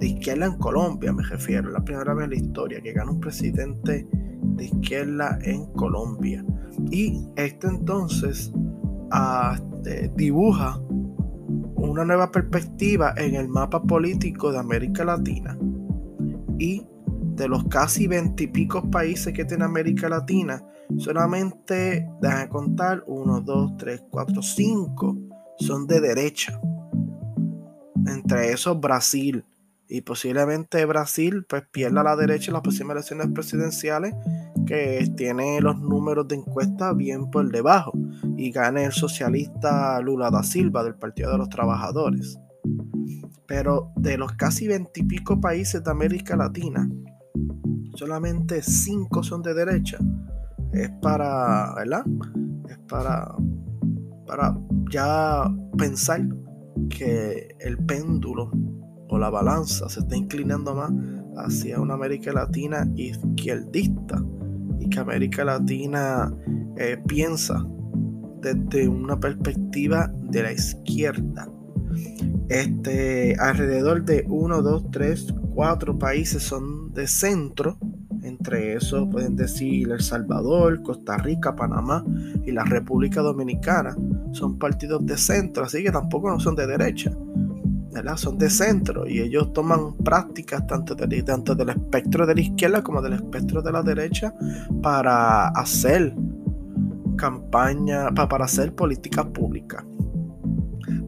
[0.00, 1.68] de izquierda en Colombia, me refiero.
[1.68, 4.06] Es la primera vez en la historia que gana un presidente
[4.52, 6.44] de izquierda en Colombia.
[6.90, 8.52] Y esto entonces
[9.10, 10.80] ah, este, dibuja
[11.76, 15.58] una nueva perspectiva en el mapa político de América Latina.
[16.58, 16.86] Y
[17.34, 20.64] de los casi veintipico países que tiene América Latina,
[20.98, 25.18] solamente, déjame contar, 1, 2, 3, 4, 5
[25.58, 26.60] son de derecha.
[28.06, 29.44] Entre esos Brasil,
[29.92, 34.14] y posiblemente Brasil pues pierda la derecha en las próximas elecciones presidenciales
[34.66, 37.92] que tiene los números de encuesta bien por debajo
[38.38, 42.38] y gane el socialista Lula da Silva del Partido de los Trabajadores.
[43.46, 46.88] Pero de los casi veintipico países de América Latina,
[47.94, 49.98] solamente cinco son de derecha.
[50.72, 52.04] Es para, ¿verdad?
[52.70, 53.34] Es para,
[54.26, 54.56] para
[54.90, 56.22] ya pensar
[56.88, 58.50] que el péndulo
[59.12, 60.90] o la balanza se está inclinando más
[61.36, 64.24] hacia una América Latina izquierdista
[64.80, 66.34] y que América Latina
[66.78, 67.62] eh, piensa
[68.40, 71.46] desde una perspectiva de la izquierda.
[72.48, 77.76] Este, alrededor de 1, 2, 3, 4 países son de centro.
[78.22, 82.02] Entre esos pueden decir El Salvador, Costa Rica, Panamá
[82.46, 83.94] y la República Dominicana.
[84.32, 87.12] Son partidos de centro, así que tampoco no son de derecha
[88.16, 93.02] son de centro y ellos toman prácticas tanto, tanto del espectro de la izquierda como
[93.02, 94.34] del espectro de la derecha
[94.82, 96.14] para hacer
[97.16, 99.84] campaña, para, hacer política pública.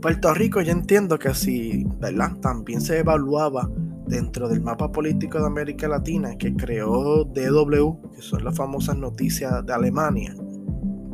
[0.00, 2.36] Puerto Rico yo entiendo que si ¿verdad?
[2.40, 3.70] también se evaluaba
[4.06, 9.64] dentro del mapa político de América Latina que creó DW, que son las famosas noticias
[9.64, 10.34] de Alemania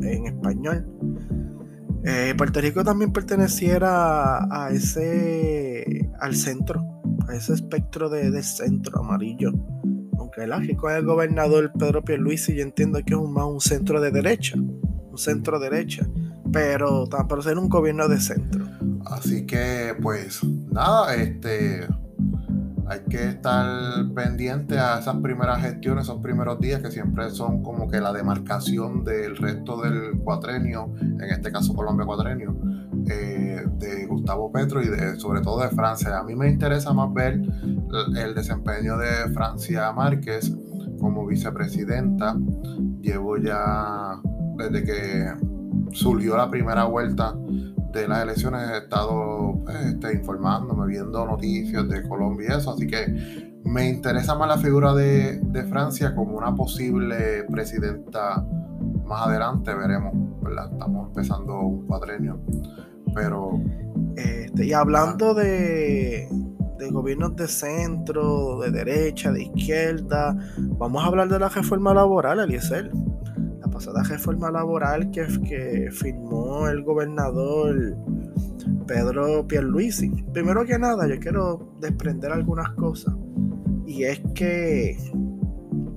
[0.02, 0.86] en español,
[2.04, 6.82] eh, Puerto Rico también perteneciera a ese, al centro,
[7.28, 9.52] a ese espectro de, centro amarillo.
[10.18, 14.10] Aunque el con el gobernador Pedro Pierluisi yo entiendo que es más un centro de
[14.10, 16.06] derecha, un centro derecha.
[16.52, 18.66] pero, para ser un gobierno de centro.
[19.06, 21.86] Así que, pues, nada, este
[22.90, 23.68] hay que estar
[24.16, 29.04] pendiente a esas primeras gestiones, esos primeros días que siempre son como que la demarcación
[29.04, 32.56] del resto del cuatrenio, en este caso Colombia cuatrenio,
[33.08, 36.18] eh, de Gustavo Petro y de, sobre todo de Francia.
[36.18, 37.40] A mí me interesa más ver
[38.16, 40.54] el desempeño de Francia Márquez
[41.00, 42.36] como vicepresidenta.
[43.00, 44.20] Llevo ya
[44.56, 45.32] desde que
[45.92, 47.34] surgió la primera vuelta
[47.92, 52.86] de las elecciones he estado pues, este, informándome, viendo noticias de Colombia y eso, así
[52.86, 58.44] que me interesa más la figura de, Francia como una posible presidenta
[59.10, 60.14] más adelante, veremos.
[60.72, 62.40] Estamos empezando un cuadrenio,
[63.14, 63.60] pero...
[64.16, 66.28] Este, y hablando de,
[66.78, 70.36] de gobiernos de centro, de derecha, de izquierda,
[70.78, 72.90] vamos a hablar de la reforma laboral, Eliezer
[73.80, 77.96] pasada reforma laboral que, que firmó el gobernador
[78.86, 80.10] Pedro Pierluisi.
[80.34, 83.14] Primero que nada, yo quiero desprender algunas cosas.
[83.86, 84.98] Y es que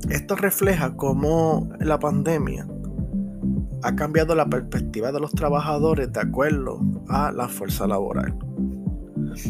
[0.09, 2.67] esto refleja cómo la pandemia
[3.83, 6.79] ha cambiado la perspectiva de los trabajadores de acuerdo
[7.09, 8.33] a la fuerza laboral.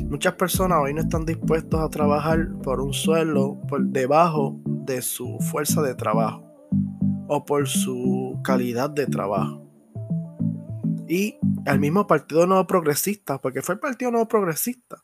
[0.10, 5.38] Muchas personas hoy no están dispuestos a trabajar por un sueldo por debajo de su
[5.40, 6.44] fuerza de trabajo
[7.28, 9.62] o por su calidad de trabajo.
[11.08, 15.04] Y el mismo Partido Nuevo Progresista, porque fue el Partido Nuevo Progresista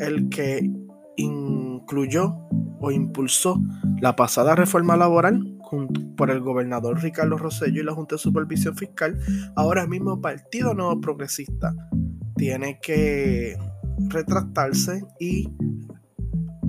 [0.00, 0.70] el que
[1.16, 2.36] incluyó
[2.84, 3.60] o impulsó
[4.00, 5.58] la pasada reforma laboral
[6.16, 9.18] por el gobernador Ricardo Rosello y la Junta de Supervisión Fiscal,
[9.56, 11.74] ahora mismo Partido Nuevo Progresista
[12.36, 13.56] tiene que
[14.08, 15.48] retractarse y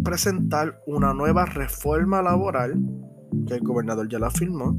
[0.03, 2.75] presentar una nueva reforma laboral
[3.47, 4.75] que el gobernador ya la firmó,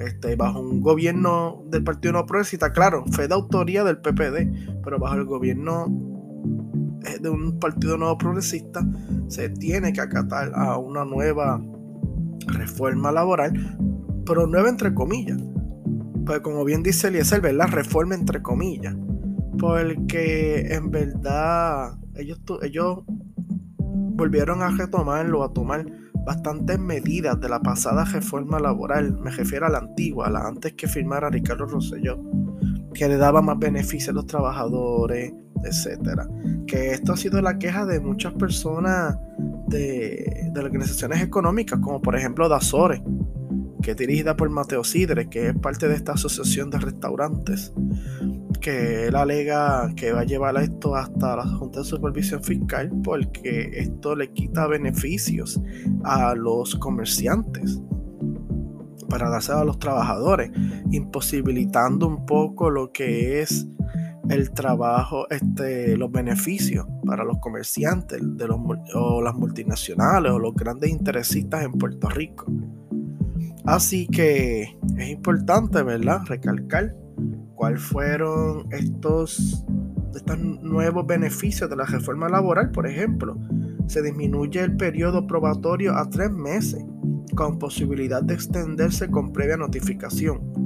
[0.00, 4.98] este, bajo un gobierno del Partido No Progresista, claro, fue de autoría del PPD, pero
[4.98, 5.86] bajo el gobierno
[7.20, 8.86] de un Partido Nuevo Progresista
[9.28, 11.60] se tiene que acatar a una nueva
[12.46, 13.78] reforma laboral,
[14.24, 15.38] pero nueva entre comillas.
[16.24, 17.68] Pues como bien dice Eliezer, ¿verdad?
[17.70, 18.96] Reforma entre comillas.
[19.58, 23.04] Porque en verdad ellos, ellos
[23.78, 25.86] volvieron a retomarlo, a tomar
[26.26, 30.72] bastantes medidas de la pasada reforma laboral, me refiero a la antigua, a la antes
[30.72, 32.18] que firmara Ricardo Rosselló,
[32.92, 35.32] que le daba más beneficios a los trabajadores,
[35.64, 36.28] etcétera.
[36.66, 39.18] Que esto ha sido la queja de muchas personas
[39.68, 43.02] de, de organizaciones económicas, como por ejemplo Dazore,
[43.82, 47.72] que es dirigida por Mateo Sidre, que es parte de esta asociación de restaurantes
[48.60, 53.70] que él alega que va a llevar esto hasta la Junta de Supervisión Fiscal porque
[53.76, 55.60] esto le quita beneficios
[56.02, 57.80] a los comerciantes
[59.08, 60.50] para darse a los trabajadores,
[60.90, 63.68] imposibilitando un poco lo que es
[64.28, 68.58] el trabajo, este, los beneficios para los comerciantes de los,
[68.94, 72.46] o las multinacionales o los grandes interesistas en Puerto Rico.
[73.64, 76.20] Así que es importante, ¿verdad?
[76.26, 76.94] Recalcar
[77.54, 79.64] cuáles fueron estos,
[80.14, 83.36] estos nuevos beneficios de la reforma laboral, por ejemplo.
[83.88, 86.84] Se disminuye el periodo probatorio a tres meses,
[87.34, 90.65] con posibilidad de extenderse con previa notificación.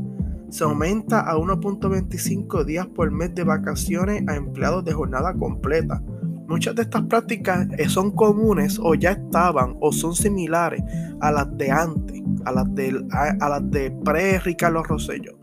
[0.51, 6.03] Se aumenta a 1.25 días por mes de vacaciones a empleados de jornada completa.
[6.49, 10.83] Muchas de estas prácticas eh, son comunes o ya estaban o son similares
[11.21, 15.39] a las de antes, a las de, a, las de pre-Ricardo Rosello.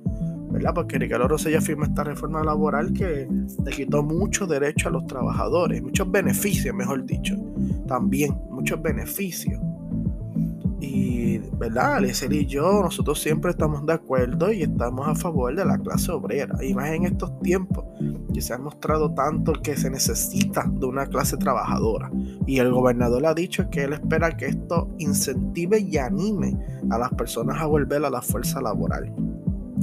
[0.51, 0.73] ¿verdad?
[0.73, 3.27] Porque Ricardo Rosella firma esta reforma laboral que
[3.63, 7.35] le quitó muchos derechos a los trabajadores, muchos beneficios, mejor dicho,
[7.87, 9.61] también muchos beneficios.
[10.79, 11.97] Y, ¿verdad?
[11.97, 16.11] Eliezer y yo, nosotros siempre estamos de acuerdo y estamos a favor de la clase
[16.11, 16.63] obrera.
[16.63, 17.83] Y más en estos tiempos
[18.33, 22.11] que se ha mostrado tanto que se necesita de una clase trabajadora.
[22.45, 26.57] Y el gobernador ha dicho que él espera que esto incentive y anime
[26.91, 29.13] a las personas a volver a la fuerza laboral.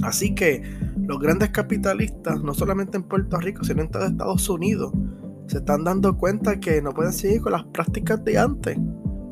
[0.03, 0.63] Así que
[1.07, 4.93] los grandes capitalistas, no solamente en Puerto Rico, sino en todo Estados Unidos,
[5.47, 8.79] se están dando cuenta que no pueden seguir con las prácticas de antes,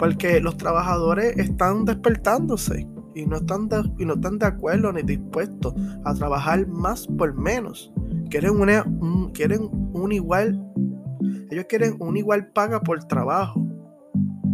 [0.02, 5.02] porque los trabajadores están despertándose y no están de, y no están de acuerdo ni
[5.02, 5.74] dispuestos
[6.04, 7.92] a trabajar más por menos.
[8.28, 10.60] Quieren un, quieren un igual,
[11.52, 13.64] ellos quieren un igual paga por trabajo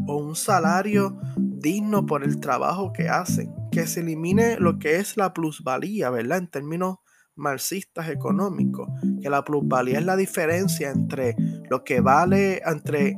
[0.06, 5.16] o un salario digno por el trabajo que hacen que se elimine lo que es
[5.16, 6.38] la plusvalía, ¿verdad?
[6.40, 6.96] En términos
[7.36, 8.86] marxistas económicos,
[9.22, 11.36] que la plusvalía es la diferencia entre
[11.70, 13.16] lo que vale, entre,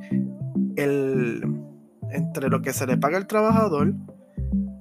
[0.77, 1.43] el,
[2.13, 3.95] entre lo que se le paga al trabajador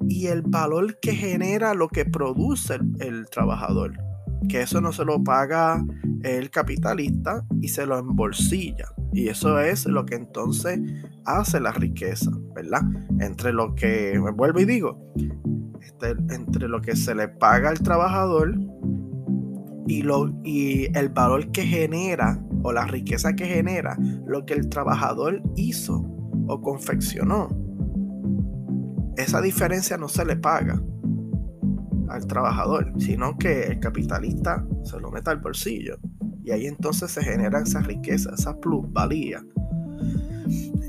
[0.07, 3.93] y el valor que genera lo que produce el, trabajador.
[4.47, 5.83] que eso no se lo paga
[6.23, 8.89] el capitalista y se lo embolsilla.
[9.13, 10.79] Y eso es lo que entonces
[11.25, 12.81] hace la riqueza, ¿verdad?
[13.19, 15.13] Entre lo que, me vuelvo y digo,
[15.81, 18.55] este, entre lo que se le paga al trabajador
[19.87, 24.69] y, lo, y el valor que genera o la riqueza que genera lo que el
[24.69, 26.18] trabajador hizo
[26.49, 27.47] o confeccionó.
[29.15, 30.81] Esa diferencia no se le paga
[32.09, 35.97] al trabajador, sino que el capitalista se lo mete al bolsillo.
[36.43, 39.45] Y ahí entonces se genera esa riqueza, esa plusvalía.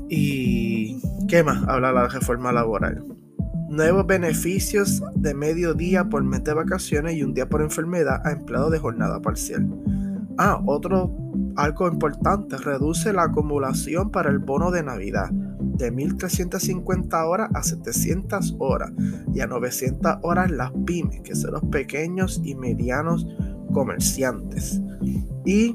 [0.09, 3.05] ¿Y qué más habla la reforma laboral?
[3.69, 8.31] Nuevos beneficios de medio día por mes de vacaciones y un día por enfermedad a
[8.31, 9.69] empleados de jornada parcial.
[10.37, 11.15] Ah, otro
[11.55, 15.29] algo importante, reduce la acumulación para el bono de Navidad
[15.77, 18.91] de 1.350 horas a 700 horas
[19.33, 23.25] y a 900 horas las pymes, que son los pequeños y medianos
[23.73, 24.81] comerciantes.
[25.45, 25.73] Y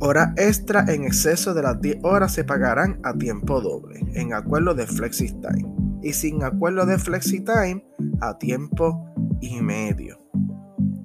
[0.00, 4.74] horas extra en exceso de las 10 horas se pagarán a tiempo doble, en acuerdo
[4.74, 5.66] de FlexiTime.
[6.02, 7.84] Y sin acuerdo de FlexiTime,
[8.20, 9.04] a tiempo
[9.40, 10.18] y medio.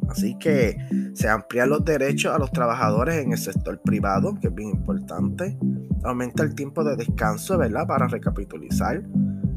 [0.10, 0.78] Así que
[1.14, 5.58] se amplían los derechos a los trabajadores en el sector privado, que es bien importante.
[6.06, 7.88] Aumenta el tiempo de descanso, ¿verdad?
[7.88, 9.04] Para recapitulizar.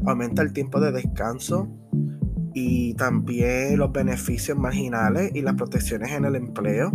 [0.07, 1.69] Aumenta el tiempo de descanso
[2.55, 6.91] y también los beneficios marginales y las protecciones en el empleo.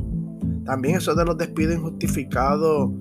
[0.66, 2.92] También eso de los despidos injustificados,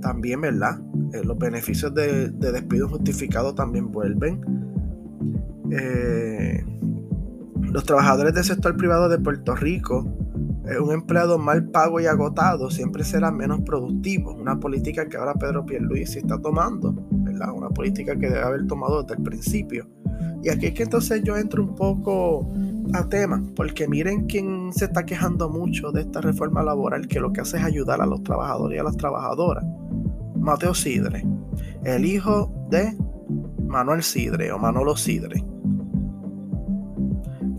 [0.00, 0.80] también, ¿verdad?
[1.12, 4.40] Eh, los beneficios de, despido injustificado también vuelven.
[5.70, 6.64] Eh,
[7.60, 10.06] los trabajadores del sector privado de Puerto Rico,
[10.80, 14.34] un empleado mal pago y agotado siempre será menos productivo.
[14.34, 17.52] Una política que ahora Pedro Pierluisi está tomando, ¿verdad?
[17.54, 19.88] Una política que debe haber tomado desde el principio.
[20.42, 22.50] Y aquí es que entonces yo entro un poco
[22.92, 27.32] a tema, porque miren quién se está quejando mucho de esta reforma laboral, que lo
[27.32, 29.64] que hace es ayudar a los trabajadores y a las trabajadoras.
[30.36, 31.26] Mateo Sidre,
[31.84, 32.96] el hijo de
[33.66, 35.44] Manuel Sidre o Manolo Sidre.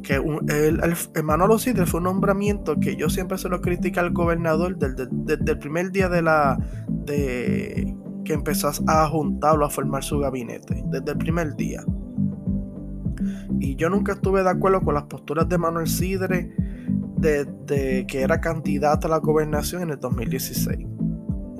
[0.09, 4.75] Que el, Manolo Sidre fue un nombramiento que yo siempre se lo critica al gobernador
[4.77, 6.57] desde, desde el primer día de la
[6.87, 7.95] de
[8.25, 11.83] que empezó a juntarlo a formar su gabinete, desde el primer día
[13.59, 16.53] y yo nunca estuve de acuerdo con las posturas de Manuel Sidre
[17.17, 20.87] desde que era candidato a la gobernación en el 2016.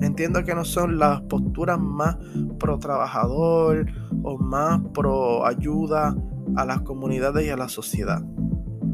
[0.00, 2.16] Entiendo que no son las posturas más
[2.58, 3.86] pro trabajador
[4.22, 6.16] o más pro ayuda
[6.56, 8.22] a las comunidades y a la sociedad,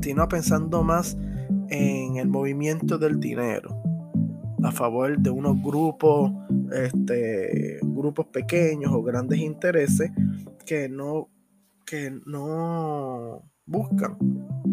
[0.06, 1.18] sino pensando más
[1.68, 3.82] en el movimiento del dinero
[4.62, 6.30] a favor de unos grupos,
[6.72, 10.12] este, grupos pequeños o grandes intereses
[10.64, 11.28] que no
[11.84, 14.16] que no buscan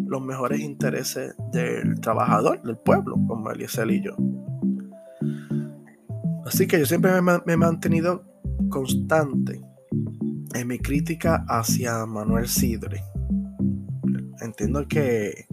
[0.06, 4.16] los mejores intereses del trabajador, del pueblo, como Eliezer y yo.
[6.46, 8.24] Así que yo siempre me, he mantenido
[8.70, 9.60] constante
[10.54, 13.02] en mi crítica hacia Manuel Sidre.
[14.44, 15.48] Entiendo que,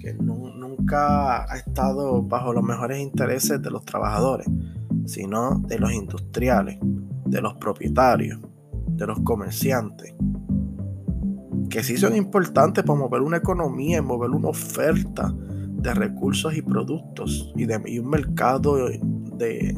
[0.00, 4.46] que nunca ha estado bajo los mejores intereses de los trabajadores,
[5.06, 6.78] sino de los industriales,
[7.26, 8.40] de los propietarios,
[8.88, 10.14] de los comerciantes
[11.74, 16.62] que sí son importantes para mover una economía y mover una oferta de recursos y
[16.62, 19.76] productos y, de, un mercado de,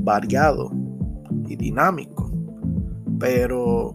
[0.00, 0.70] variado
[1.46, 2.30] y dinámico.
[3.18, 3.94] Pero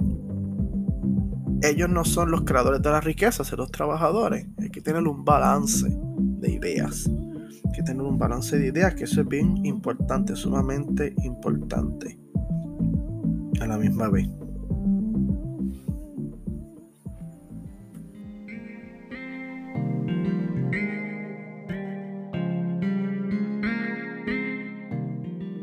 [1.64, 4.46] ellos no son los creadores de la riqueza, son los trabajadores.
[4.60, 7.10] Hay que tener un balance de ideas.
[7.66, 12.20] Hay que tener un balance de ideas, que eso es bien importante, sumamente importante.
[13.62, 14.28] A la misma vez.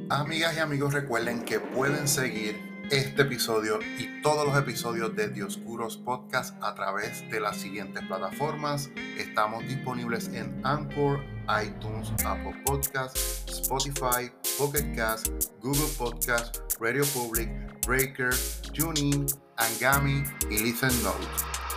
[0.09, 5.97] Amigas y amigos, recuerden que pueden seguir este episodio y todos los episodios de Dioscuros
[5.97, 8.91] Podcast a través de las siguientes plataformas.
[9.17, 11.21] Estamos disponibles en Anchor,
[11.63, 15.29] iTunes, Apple Podcasts, Spotify, Pocket Cast,
[15.63, 17.49] Google Podcast, Radio Public,
[17.87, 18.35] Breaker,
[18.75, 19.25] TuneIn,
[19.57, 21.27] Angami y Listen Note.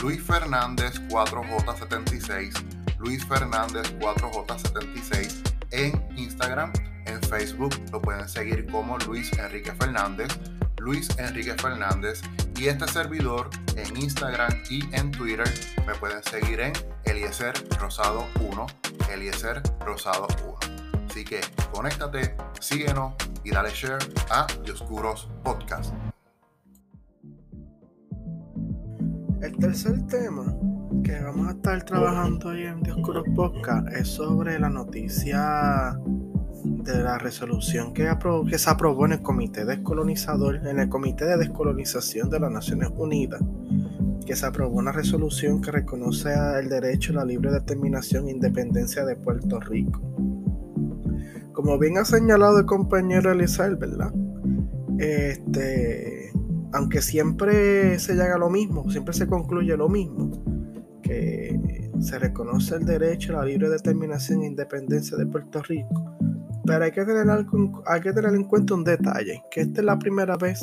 [0.00, 6.72] Luis Fernández 4J76, Luis Fernández 4J76 en Instagram,
[7.04, 10.28] en Facebook lo pueden seguir como Luis Enrique Fernández,
[10.88, 12.22] Luis Enrique Fernández
[12.58, 15.44] y este servidor en Instagram y en Twitter
[15.86, 16.72] me pueden seguir en
[17.04, 18.66] Eliezer Rosado 1,
[19.12, 21.04] Eliezer Rosado 1.
[21.10, 21.40] Así que
[21.72, 23.12] conéctate, síguenos
[23.44, 23.98] y dale share
[24.30, 25.92] a Dioscuros Podcast.
[29.42, 30.56] El tercer tema
[31.04, 35.98] que vamos a estar trabajando hoy en Dioscuros Podcast es sobre la noticia
[36.68, 38.08] de la resolución que,
[38.58, 43.40] se aprobó en el Comité Descolonizador, en el Comité de Descolonización de las Naciones Unidas,
[44.26, 49.04] que se aprobó una resolución que reconoce el derecho a la libre determinación e independencia
[49.04, 50.00] de Puerto Rico.
[51.52, 53.82] Como bien ha señalado el compañero Elizabeth.
[54.98, 56.32] Este,
[56.72, 60.30] aunque siempre se llega lo mismo, siempre se concluye lo mismo,
[61.02, 61.58] que
[62.00, 66.16] se reconoce el derecho a la libre determinación e independencia de Puerto Rico,
[66.68, 69.86] pero hay que tener, algo, hay que tener en cuenta un detalle, que esta es
[69.86, 70.60] la primera vez,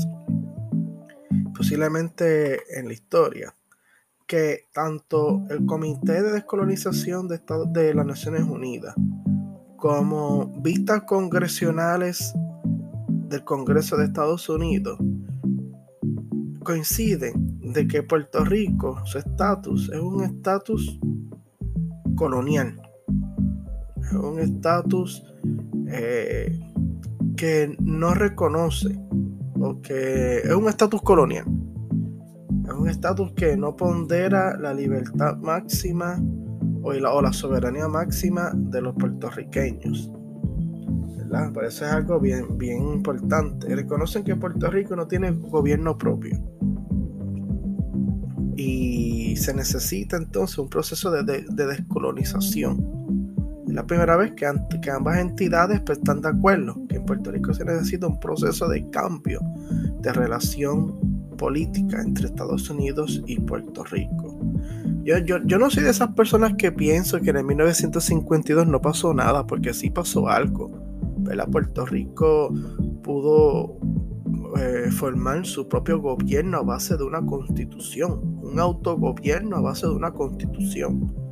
[1.56, 3.56] posiblemente en la historia,
[4.28, 8.96] que tanto el Comité de Descolonización de, de las Naciones Unidas
[9.78, 12.34] como vistas congresionales
[13.28, 15.00] del Congreso de Estados Unidos
[16.64, 21.00] coinciden de que Puerto Rico, su estatus, es un estatus
[22.16, 22.82] colonial.
[24.04, 25.24] Es un estatus
[25.98, 26.60] eh,
[27.38, 28.98] que no reconoce
[29.60, 31.46] o que es un estatus colonial.
[32.66, 36.22] Es un estatus que no pondera la libertad máxima
[36.82, 40.12] o la, soberanía máxima de los puertorriqueños.
[41.54, 43.76] Por eso es algo bien, bien importante.
[43.76, 46.40] Reconocen que Puerto Rico no tiene gobierno propio.
[48.56, 52.95] Y se necesita entonces un proceso de, de, descolonización.
[53.76, 54.46] Es la primera vez que,
[54.90, 58.90] ambas entidades pues, están de acuerdo que en Puerto Rico se necesita un proceso de
[58.90, 59.42] cambio
[60.00, 60.98] de relación
[61.38, 64.40] política entre Estados Unidos y Puerto Rico.
[65.04, 69.46] Yo, no soy de esas personas que pienso que en el 1952 no pasó nada,
[69.46, 70.72] porque sí pasó algo.
[71.52, 72.54] Puerto Rico
[73.04, 73.78] pudo
[74.58, 79.94] eh, formar su propio gobierno a base de una constitución, un autogobierno a base de
[79.94, 81.25] una constitución.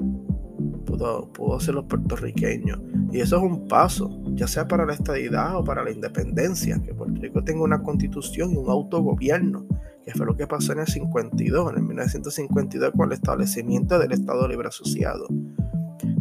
[0.94, 2.80] Pudo, pudo hacer los puertorriqueños.
[3.12, 6.94] Y eso es un paso, ya sea para la estadidad o para la independencia, que
[6.94, 9.66] Puerto Rico tenga una constitución y un autogobierno,
[10.06, 14.12] que fue lo que pasó en el 52, en el 1952 con el establecimiento del
[14.12, 15.26] Estado Libre Asociado.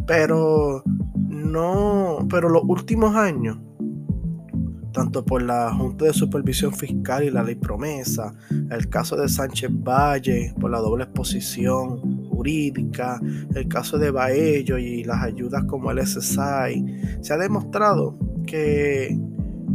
[0.07, 0.81] Pero
[1.27, 3.59] no, pero los últimos años,
[4.91, 8.33] tanto por la Junta de Supervisión Fiscal y la Ley Promesa,
[8.71, 13.21] el caso de Sánchez Valle por la doble exposición jurídica,
[13.55, 16.85] el caso de Baello y las ayudas como el SSI,
[17.21, 19.17] se ha demostrado que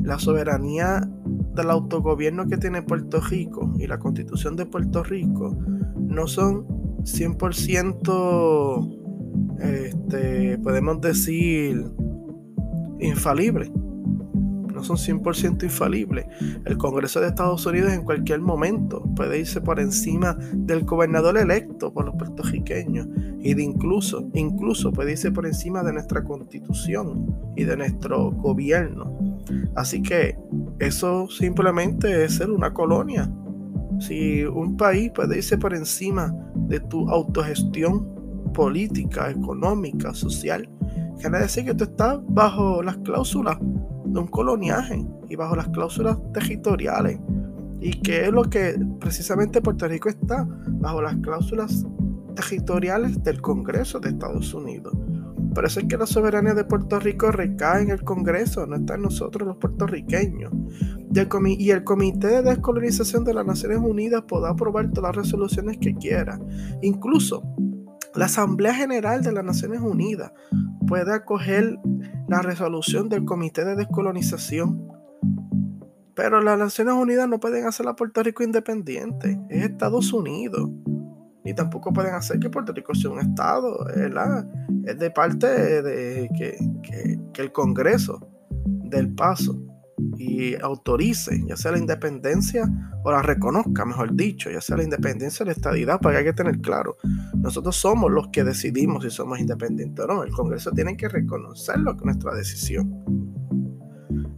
[0.03, 1.09] la soberanía
[1.55, 5.57] del autogobierno que tiene Puerto Rico y la constitución de Puerto Rico
[5.97, 6.67] no son
[7.03, 8.99] 100%
[9.61, 11.85] este, podemos decir,
[13.01, 13.73] infalible
[14.79, 16.27] No son 100% infalibles.
[16.65, 21.93] El Congreso de Estados Unidos en cualquier momento puede irse por encima del gobernador electo
[21.93, 23.09] por los puertorriqueños
[23.41, 29.19] y de incluso, incluso puede irse por encima de nuestra constitución y de nuestro gobierno.
[29.75, 30.39] Así que
[30.79, 33.29] eso simplemente es ser una colonia.
[33.99, 38.15] Si un país puede irse por encima de tu autogestión
[38.55, 40.69] política, económica, social,
[41.21, 43.59] quiere decir que tú estás bajo las cláusulas
[44.09, 47.19] de un coloniaje y bajo las cláusulas territoriales.
[47.81, 50.47] Y que es lo que precisamente Puerto Rico está
[50.81, 51.87] bajo las cláusulas
[52.35, 54.95] territoriales del Congreso de Estados Unidos.
[55.55, 58.95] Por eso es que la soberanía de Puerto Rico recae en el Congreso, no está
[58.95, 60.53] en nosotros los puertorriqueños.
[61.59, 65.95] Y el, Comité de Descolonización de las Naciones Unidas podrá aprobar todas las resoluciones que
[65.95, 66.39] quiera.
[66.83, 67.43] Incluso
[68.15, 70.33] la Asamblea General de las Naciones Unidas
[70.87, 71.77] puede acoger
[72.29, 74.93] la resolución del Comité de Descolonización,
[76.15, 80.71] pero las Naciones Unidas no pueden hacer a Puerto Rico independiente, es Estados Unidos.
[81.45, 85.47] Ni tampoco pueden hacer que Puerto Rico sea un Estado, es de parte
[85.83, 86.59] de que,
[87.33, 88.29] que el Congreso
[88.65, 89.68] del paso
[90.19, 92.69] y autorice, ya sea la independencia
[93.05, 96.33] o la reconozca, mejor dicho, ya sea la independencia o la estadidad, porque hay que
[96.33, 96.97] tener claro,
[97.37, 101.95] nosotros somos los que decidimos si somos independientes o no, el Congreso tiene que reconocerlo
[102.03, 102.93] nuestra decisión,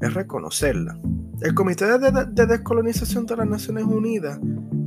[0.01, 0.99] es reconocerla.
[1.41, 4.39] El Comité de, de Descolonización de las Naciones Unidas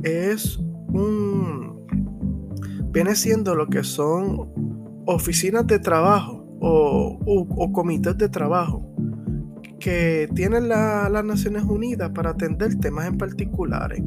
[0.04, 1.84] es un,
[2.92, 4.52] viene siendo lo que son
[5.06, 8.93] oficinas de trabajo o, o comités de trabajo
[9.84, 14.02] que tienen las Naciones Unidas para atender temas en particulares.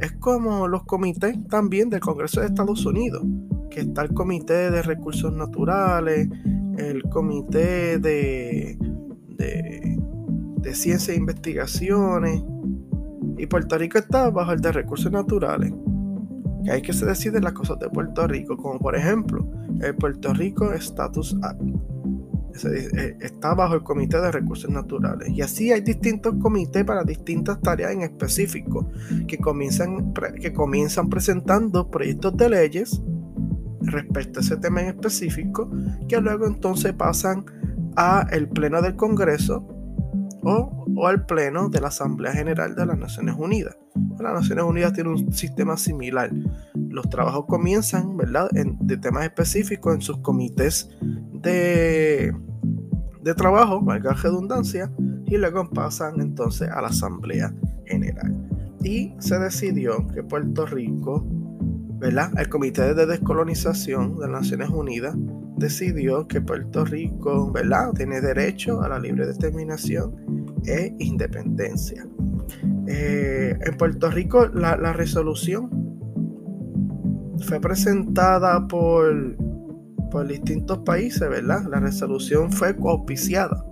[0.00, 3.24] Es como los comités también del Congreso de Estados Unidos,
[3.68, 6.28] que está el Comité de Recursos Naturales,
[6.78, 8.78] el Comité de,
[9.30, 12.44] de, Ciencia e Investigaciones,
[13.36, 15.74] y Puerto Rico está bajo el de Recursos Naturales.
[16.62, 19.44] Que hay que se deciden las cosas de Puerto Rico, como por ejemplo
[19.80, 21.60] el Puerto Rico Status Act
[22.64, 25.28] está bajo el Comité de Recursos Naturales.
[25.30, 28.90] Y así hay distintos comités para distintas tareas en específico
[29.26, 33.02] que comienzan, que comienzan presentando proyectos de leyes
[33.80, 35.70] respecto a ese tema en específico,
[36.08, 37.44] que luego entonces pasan
[37.96, 39.66] a el Pleno del Congreso
[40.42, 43.76] o, o al Pleno de la Asamblea General de las Naciones Unidas.
[44.18, 46.30] Las Naciones Unidas tiene un sistema similar.
[46.74, 50.90] Los trabajos comienzan, ¿verdad?, en, de temas específicos en sus comités
[51.42, 52.34] de,
[53.22, 54.90] de trabajo, valga redundancia,
[55.26, 57.52] y luego pasan entonces a la Asamblea
[57.86, 58.32] General.
[58.82, 61.26] Y se decidió que Puerto Rico,
[61.98, 62.30] ¿verdad?
[62.38, 65.16] El Comité de Descolonización de las Naciones Unidas
[65.56, 67.92] decidió que Puerto Rico, ¿verdad?
[67.94, 70.14] Tiene derecho a la libre determinación
[70.66, 72.06] e independencia.
[72.88, 75.70] Eh, en Puerto Rico la, resolución
[77.46, 79.36] fue presentada por
[80.10, 81.66] por distintos países, ¿verdad?
[81.68, 83.64] La resolución fue auspiciada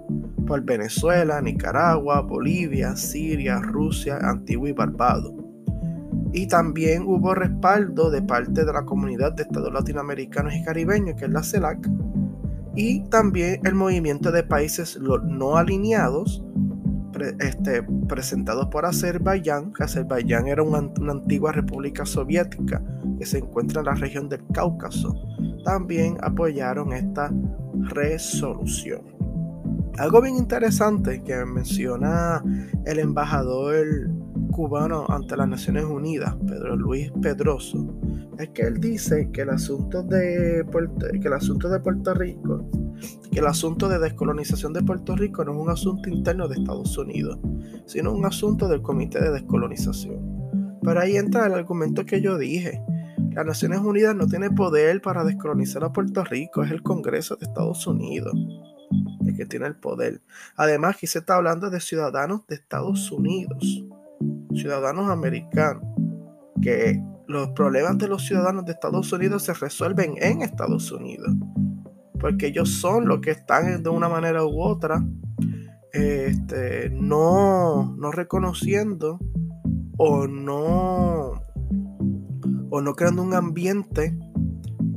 [0.47, 5.32] por Venezuela, Nicaragua, Bolivia, Siria, Rusia, Antigua y Barbados.
[6.32, 11.27] Y también hubo respaldo de parte de la comunidad de estados latinoamericanos y caribeños, que
[11.27, 11.89] es la CELAC,
[12.74, 16.45] y también el movimiento de países no alineados,
[17.20, 22.82] este, presentados por Azerbaiyán, que Azerbaiyán era una antigua república soviética
[23.19, 25.15] que se encuentra en la región del Cáucaso
[25.65, 27.32] también apoyaron esta
[27.95, 29.03] resolución.
[29.99, 32.43] Algo bien interesante que menciona
[32.85, 33.86] el embajador
[34.51, 37.95] cubano ante las Naciones Unidas, Pedro Luis Pedroso,
[38.39, 42.69] es que él dice que el asunto de Puerto, que el asunto de Puerto Rico,
[43.31, 46.97] que el asunto de descolonización de Puerto Rico no es un asunto interno de Estados
[46.99, 47.39] Unidos,
[47.87, 50.79] sino un asunto del Comité de Descolonización.
[50.83, 52.83] Pero ahí entra el argumento que yo dije,
[53.33, 57.47] las Naciones Unidas no tiene poder para descolonizar a Puerto Rico, es el Congreso de
[57.47, 58.35] Estados Unidos
[59.27, 60.23] el que tiene el poder.
[60.57, 63.85] Además, aquí se está hablando de ciudadanos de Estados Unidos,
[64.55, 65.83] ciudadanos americanos,
[66.62, 71.35] que los problemas de los ciudadanos de Estados Unidos se resuelven en Estados Unidos,
[72.25, 75.07] porque ellos son los que están de una manera u otra
[75.93, 79.19] este, no, no reconociendo
[79.99, 81.33] o no
[82.71, 84.19] o no creando un ambiente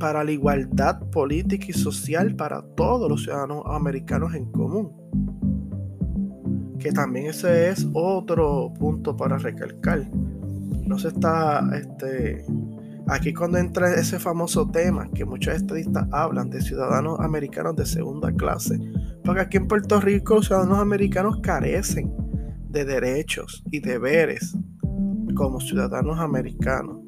[0.00, 4.90] para la igualdad política y social para todos los ciudadanos americanos en común.
[6.78, 10.10] Que también ese es otro punto para recalcar.
[10.86, 12.46] No se está, este,
[13.08, 18.32] aquí cuando entra ese famoso tema que muchos estadistas hablan de ciudadanos americanos de segunda
[18.32, 18.78] clase,
[19.24, 22.12] porque aquí en Puerto Rico los ciudadanos americanos carecen
[22.68, 24.56] de derechos y deberes
[25.34, 27.07] como ciudadanos americanos.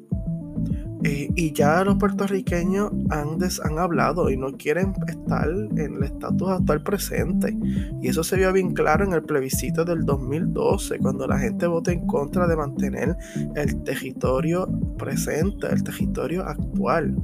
[1.03, 6.49] Eh, y ya los puertorriqueños han, han hablado y no quieren estar en el estatus
[6.49, 7.57] actual presente.
[8.01, 11.91] Y eso se vio bien claro en el plebiscito del 2012, cuando la gente votó
[11.91, 13.15] en contra de mantener
[13.55, 14.67] el territorio
[14.97, 17.15] presente, el territorio actual.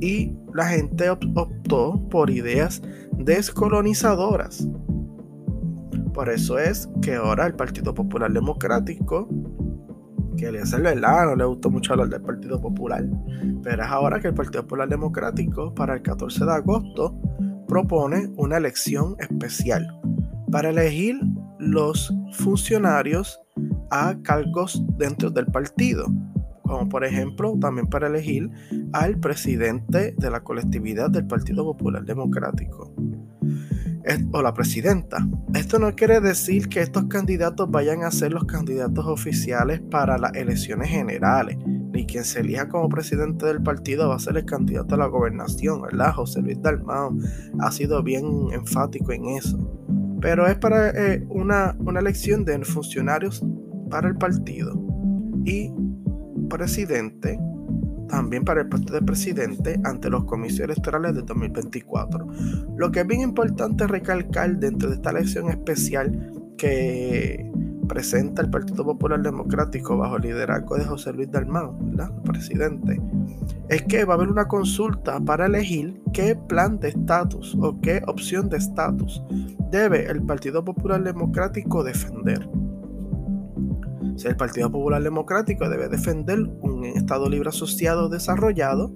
[0.00, 2.82] Y la gente optó por ideas
[3.16, 4.68] descolonizadoras.
[6.12, 9.28] Por eso es que ahora el Partido Popular Democrático
[10.36, 13.04] que hace verdad, no le gustó mucho hablar del Partido Popular,
[13.62, 17.14] pero es ahora que el Partido Popular Democrático para el 14 de agosto
[17.66, 19.86] propone una elección especial
[20.50, 21.16] para elegir
[21.58, 23.40] los funcionarios
[23.90, 26.06] a cargos dentro del partido,
[26.62, 28.50] como por ejemplo también para elegir
[28.92, 32.92] al presidente de la colectividad del Partido Popular Democrático
[34.32, 35.26] o la presidenta.
[35.54, 40.34] Esto no quiere decir que estos candidatos vayan a ser los candidatos oficiales para las
[40.34, 44.94] elecciones generales, ni quien se elija como presidente del partido va a ser el candidato
[44.94, 46.12] a la gobernación, ¿verdad?
[46.12, 47.16] José Luis Dalmao
[47.60, 49.58] ha sido bien enfático en eso.
[50.20, 53.44] Pero es para eh, una, una elección de funcionarios
[53.90, 54.74] para el partido
[55.44, 55.72] y
[56.48, 57.38] presidente
[58.14, 62.26] también para el puesto de presidente ante los comicios electorales de 2024.
[62.76, 67.50] Lo que es bien importante recalcar dentro de esta elección especial que
[67.88, 72.12] presenta el Partido Popular Democrático bajo el liderazgo de José Luis Dalmau, ¿verdad?
[72.22, 73.00] presidente,
[73.68, 78.00] es que va a haber una consulta para elegir qué plan de estatus o qué
[78.06, 79.24] opción de estatus
[79.72, 82.48] debe el Partido Popular Democrático defender.
[84.16, 88.92] Si el Partido Popular Democrático debe defender un Estado libre asociado desarrollado,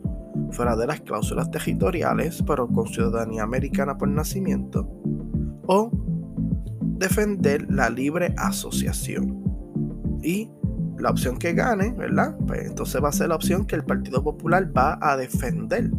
[0.52, 4.88] fuera de las cláusulas territoriales, pero con ciudadanía americana por nacimiento,
[5.66, 5.90] o
[6.98, 9.42] defender la libre asociación.
[10.22, 10.50] Y
[10.98, 12.36] la opción que gane, ¿verdad?
[12.46, 15.90] Pues entonces va a ser la opción que el Partido Popular va a defender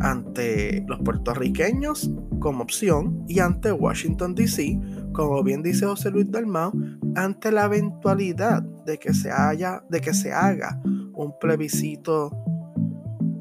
[0.00, 2.10] ante los puertorriqueños
[2.40, 4.78] como opción y ante Washington DC,
[5.14, 6.72] como bien dice José Luis Dalmau,
[7.14, 12.30] ante la eventualidad de que se haya, de que se haga un plebiscito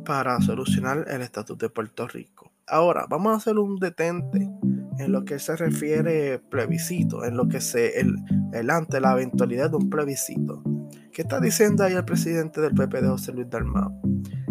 [0.05, 2.53] para solucionar el estatus de Puerto Rico.
[2.67, 4.49] Ahora, vamos a hacer un detente
[4.99, 8.15] en lo que se refiere plebiscito, en lo que se el,
[8.53, 10.63] el ante la eventualidad de un plebiscito.
[11.11, 13.91] ¿Qué está diciendo ahí el presidente del PP de José Luis Dalmau?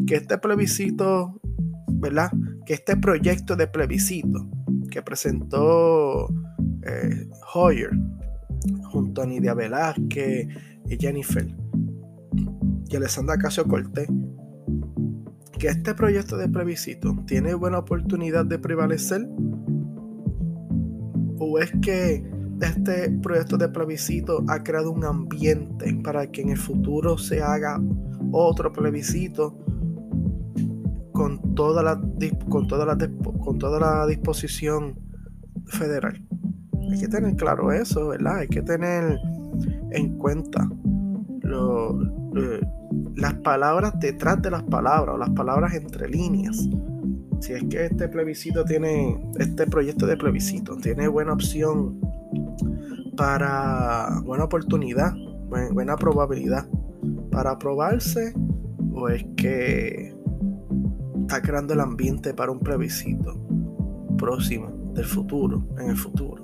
[0.07, 1.41] Que este plebiscito,
[1.89, 2.31] ¿verdad?
[2.67, 4.49] Que este proyecto de plebiscito
[4.91, 6.29] que presentó
[6.87, 7.91] eh, Hoyer
[8.91, 10.49] junto a Nidia Velázquez
[10.89, 11.47] y Jennifer
[12.89, 14.09] y Alessandra Casio Cortés
[15.63, 19.29] que este proyecto de plebiscito tiene buena oportunidad de prevalecer?
[21.39, 22.29] ¿O es que
[22.61, 27.81] este proyecto de plebiscito ha creado un ambiente para que en el futuro se haga
[28.33, 29.57] otro plebiscito
[31.13, 32.03] con toda la,
[32.49, 32.99] con toda la,
[33.45, 34.99] con toda la disposición
[35.67, 36.27] federal?
[36.93, 38.37] Hay que tener claro eso, ¿verdad?
[38.41, 39.19] Hay que tener
[39.93, 40.69] en cuenta
[41.41, 41.99] lo,
[43.17, 46.69] las palabras detrás de las palabras o las palabras entre líneas.
[47.41, 51.99] Si es que este plebiscito tiene, este proyecto de plebiscito tiene buena opción
[53.17, 55.15] para, buena oportunidad,
[55.73, 56.69] buena probabilidad
[57.31, 58.35] para aprobarse,
[58.93, 60.15] o es que
[61.23, 63.35] está creando el ambiente para un plebiscito
[64.19, 66.43] próximo del futuro, en el futuro,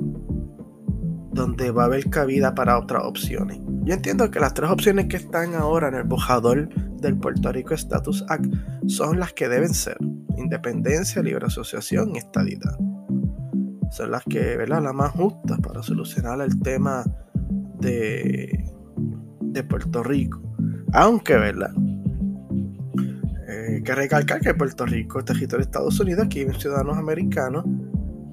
[1.39, 3.59] donde va a haber cabida para otras opciones.
[3.85, 6.69] Yo entiendo que las tres opciones que están ahora en el bojador
[7.01, 8.47] del Puerto Rico Status Act
[8.89, 9.97] son las que deben ser.
[10.37, 12.77] Independencia, libre asociación y estadidad.
[13.93, 14.83] Son las que, ¿verdad?
[14.83, 17.05] Las más justas para solucionar el tema
[17.81, 18.71] de,
[19.41, 20.43] de Puerto Rico.
[20.93, 21.71] Aunque, ¿verdad?
[23.49, 26.99] Eh, hay que recalcar que Puerto Rico es territorio de Estados Unidos, aquí hay ciudadanos
[26.99, 27.65] americanos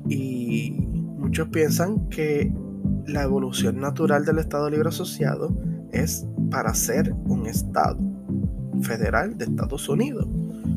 [0.10, 0.72] y
[1.18, 2.52] muchos piensan que
[3.08, 5.56] la evolución natural del Estado Libre Asociado
[5.92, 7.98] es para ser un Estado
[8.82, 10.28] federal de Estados Unidos.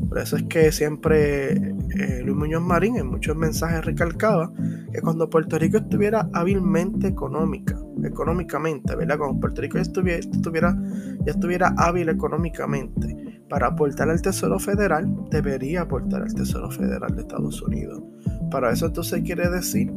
[0.07, 4.51] Por eso es que siempre eh, Luis Muñoz Marín en muchos mensajes recalcaba
[4.91, 9.19] que cuando Puerto Rico estuviera hábilmente económica, económicamente, ¿verdad?
[9.19, 10.75] Cuando Puerto Rico estuviera, estuviera,
[11.25, 17.21] ya estuviera hábil económicamente para aportar al Tesoro Federal, debería aportar al Tesoro Federal de
[17.21, 18.01] Estados Unidos.
[18.49, 19.91] Para eso entonces quiere decir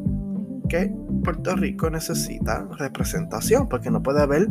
[0.69, 4.49] que Puerto Rico necesita representación, porque no puede haber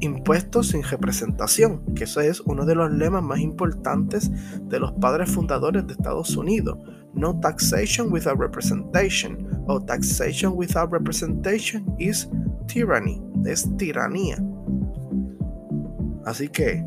[0.00, 4.30] impuestos sin representación, que eso es uno de los lemas más importantes
[4.68, 6.78] de los padres fundadores de Estados Unidos.
[7.14, 12.28] No taxation without representation, o taxation without representation is
[12.66, 14.38] tyranny, es tiranía.
[16.24, 16.84] Así que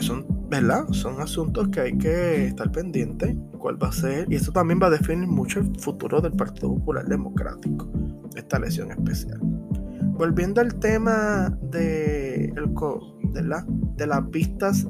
[0.00, 0.86] son, ¿verdad?
[0.90, 4.88] Son asuntos que hay que estar pendientes, cuál va a ser, y esto también va
[4.88, 7.88] a definir mucho el futuro del Partido Popular Democrático,
[8.36, 9.40] esta lesión especial.
[10.18, 12.74] Volviendo al tema de, el,
[13.32, 14.86] de, la, de las vistas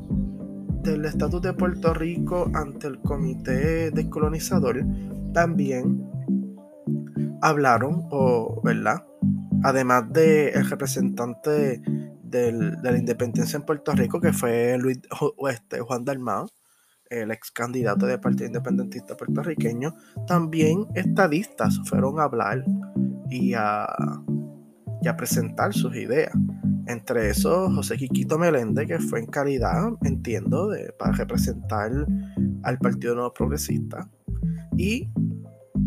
[0.83, 4.85] del estatus de Puerto Rico ante el Comité Descolonizador,
[5.33, 6.05] también
[7.41, 8.09] hablaron,
[8.63, 9.05] ¿verdad?
[9.63, 11.81] Además el representante
[12.23, 12.53] de
[12.83, 15.01] la independencia en Puerto Rico, que fue Luis,
[15.49, 16.49] este, Juan Dalmao,
[17.11, 19.95] el ex candidato del Partido Independentista puertorriqueño,
[20.27, 22.65] también estadistas fueron a hablar
[23.33, 26.33] y a, a presentar sus ideas.
[26.87, 31.91] Entre esos, José Quiquito Meléndez, que fue en calidad, entiendo, de, para representar
[32.65, 34.09] al Partido Nuevo Progresista,
[34.77, 35.09] y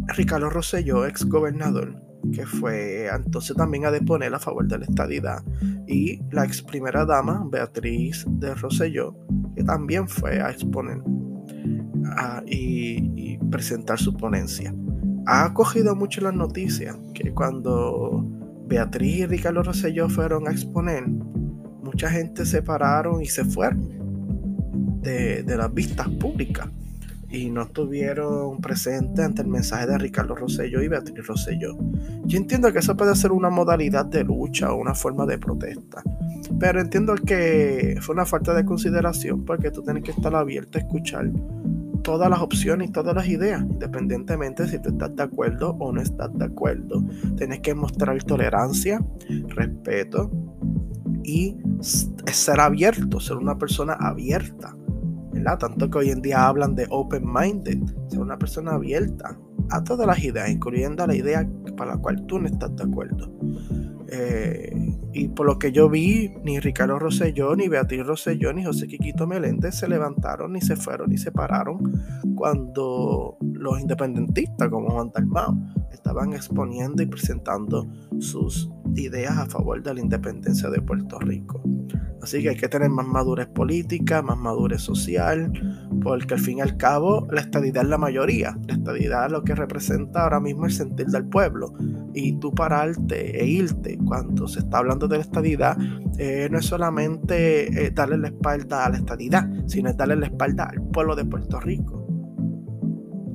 [0.07, 2.01] Ricardo Rosselló, ex gobernador,
[2.31, 5.43] que fue entonces también a deponer a favor de la estadidad,
[5.87, 9.15] y la ex primera dama, Beatriz de Rosselló,
[9.55, 11.01] que también fue a exponer
[12.45, 14.73] y, y, presentar su ponencia.
[15.27, 18.23] Ha acogido mucho las noticias que cuando
[18.67, 25.43] Beatriz y Ricardo Rosselló fueron a exponer, mucha gente se pararon y se fueron de,
[25.57, 26.67] las vistas públicas.
[27.27, 31.75] y no estuvieron presentes ante el mensaje de Ricardo Rosselló y Beatriz Rosselló.
[32.25, 36.03] Yo entiendo que eso puede ser una modalidad de lucha o una forma de protesta,
[36.59, 40.81] pero entiendo que fue una falta de consideración porque tú tienes que estar abierto a
[40.81, 41.29] escuchar
[42.05, 46.01] todas las opciones y todas las ideas, independientemente si tú estás de acuerdo o no
[46.01, 47.03] estás de acuerdo.
[47.35, 49.03] Tienes que mostrar tolerancia,
[49.49, 50.31] respeto
[51.23, 54.75] y ser abierto, ser una persona abierta
[55.59, 57.79] tanto que hoy en día hablan de open-minded,
[58.09, 59.37] ser una persona abierta
[59.69, 63.31] a todas las ideas, incluyendo la idea para la cual tú no estás de acuerdo.
[64.17, 64.71] Eh,
[65.13, 69.27] y por lo que yo vi, ni Ricardo Rosselló, ni Beatriz Rosselló, ni José Quiquito
[69.27, 71.79] Meléndez se levantaron, ni se fueron, ni se pararon
[72.35, 75.57] cuando los independentistas, como Juan Dalmao,
[75.91, 77.87] estaban exponiendo y presentando
[78.19, 81.61] sus ideas a favor de la independencia de Puerto Rico.
[82.25, 85.53] Así que hay que tener más madurez política, más madurez social,
[86.01, 88.57] porque al fin y al cabo la estadidad es la mayoría.
[88.65, 91.75] La estadidad es lo que representa ahora mismo el sentir del pueblo.
[92.15, 95.77] Y tú pararte e irte cuando se está hablando de la estadidad,
[96.17, 100.63] eh, no es solamente eh, darle la espalda a la estadidad, sino darle la espalda
[100.63, 102.04] al pueblo de Puerto Rico.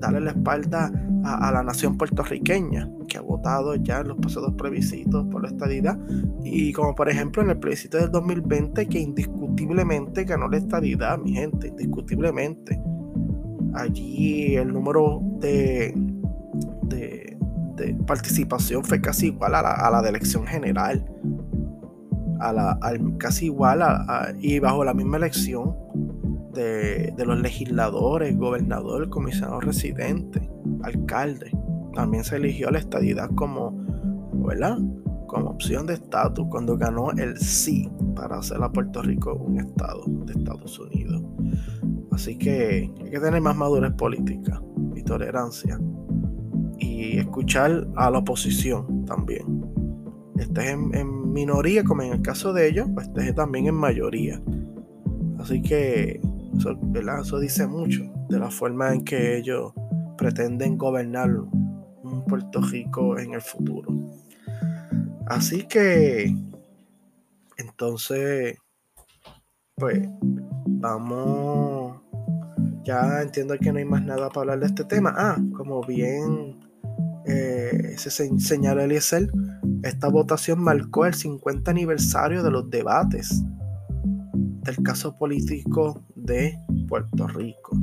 [0.00, 0.90] Darle la espalda
[1.24, 5.98] a, la nación puertorriqueña que ha votado ya en los pasados plebiscitos por la estadidad
[6.42, 11.32] y como por ejemplo en el plebiscito del 2020 que indiscutiblemente ganó la estadidad, mi
[11.32, 12.80] gente, indiscutiblemente.
[13.74, 15.94] Allí el número de,
[16.84, 17.36] de,
[18.06, 21.04] participación fue casi igual a la, de elección general.
[22.40, 22.78] A la,
[23.18, 23.82] casi igual
[24.40, 25.74] y bajo la misma elección
[26.60, 30.48] de, los legisladores, gobernador, comisionado residente
[30.82, 31.50] alcalde.
[31.94, 33.72] También se eligió la estadidad como,
[34.46, 34.78] ¿verdad?
[35.26, 40.04] Como opción de estatus cuando ganó el sí para hacer a Puerto Rico un estado
[40.26, 41.22] de Estados Unidos.
[42.12, 44.62] Así que hay que tener más madurez política
[44.94, 45.78] y tolerancia.
[46.78, 49.64] Y escuchar a la oposición también.
[50.36, 54.40] Estés en, en minoría, como en el caso de ellos, pues estés también en mayoría.
[55.38, 56.20] Así que
[56.58, 59.72] eso, dice mucho de la forma en que ellos
[60.16, 63.88] pretenden gobernar un Puerto Rico en el futuro.
[65.26, 66.34] Así que,
[67.56, 68.58] entonces,
[69.76, 70.08] pues,
[70.66, 72.00] vamos,
[72.84, 75.14] ya entiendo que no hay más nada para hablar de este tema.
[75.16, 76.58] Ah, como bien
[77.26, 79.30] eh, se señaló Eliezer,
[79.82, 83.42] esta votación marcó el 50 aniversario de los debates
[84.62, 86.58] del caso político de
[86.88, 87.76] Puerto Rico.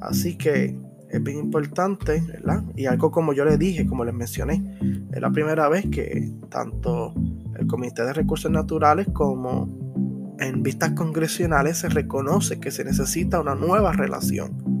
[0.00, 0.78] Así que
[1.10, 2.64] es bien importante, ¿verdad?
[2.74, 4.78] Y algo como yo les dije, como les mencioné,
[5.12, 7.14] es la primera vez que tanto
[7.58, 13.54] el Comité de Recursos Naturales como en vistas congresionales se reconoce que se necesita una
[13.54, 14.76] nueva relación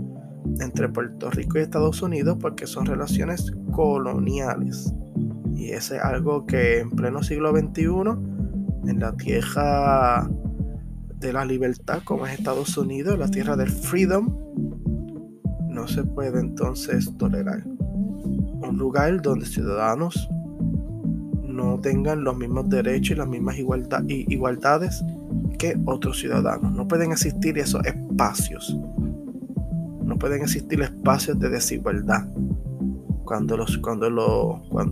[0.60, 4.92] entre Puerto Rico y Estados Unidos porque son relaciones coloniales.
[5.54, 7.86] Y ese es algo que en pleno siglo XXI,
[8.86, 10.28] en la tierra
[11.18, 14.28] de la libertad como es Estados Unidos, la tierra del freedom,
[15.68, 17.64] no se puede entonces tolerar.
[17.66, 20.28] Un lugar donde ciudadanos
[21.42, 25.04] no tengan los mismos derechos y las mismas igualdades
[25.58, 26.72] que otros ciudadanos.
[26.72, 28.76] No pueden existir esos espacios.
[30.04, 32.28] No pueden existir espacios de desigualdad.
[33.24, 33.56] Cuando,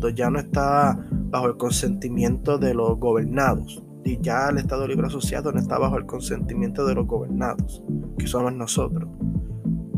[0.08, 0.98] ya no está
[1.30, 3.83] bajo el consentimiento de los gobernados.
[4.04, 7.82] Y ya el Estado Libre Asociado no está bajo el consentimiento de los gobernados,
[8.18, 9.08] que somos nosotros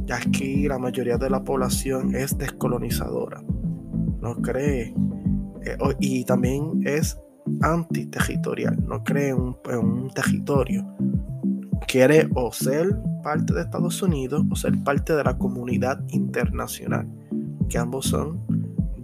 [0.06, 3.42] ya aquí la mayoría de la población es descolonizadora,
[4.20, 4.94] no cree,
[5.64, 7.18] eh, y también es
[7.62, 9.38] antiterritorial, no cree en
[9.78, 10.86] un, territorio,
[11.88, 17.08] quiere o ser parte de Estados Unidos o ser parte de la comunidad internacional,
[17.68, 18.40] que ambos son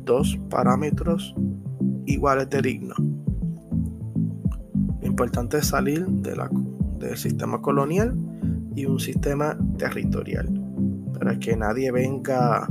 [0.05, 1.35] dos parámetros
[2.07, 2.95] iguales de digno.
[5.12, 6.48] Lo importante salir de la,
[6.98, 8.16] del sistema colonial
[8.74, 10.48] y un sistema territorial
[11.12, 12.66] para que nadie venga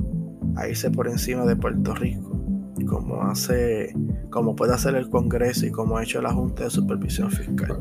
[0.55, 2.43] a irse por encima de Puerto Rico,
[2.89, 3.95] como hace,
[4.31, 7.79] como puede hacer el Congreso y como ha hecho la Junta de Supervisión Fiscal.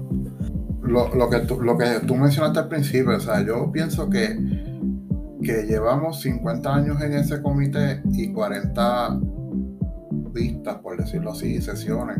[0.82, 4.38] Lo, que, tú, lo que tú mencionaste al principio, o sea, yo pienso que,
[5.42, 9.20] que llevamos 50 años en ese comité y 40
[10.34, 12.18] vistas, por decirlo así, sesiones.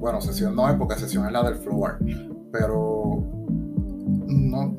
[0.00, 1.98] Bueno, sesión no es porque sesión es la del floor,
[2.50, 3.22] pero
[4.26, 4.74] no,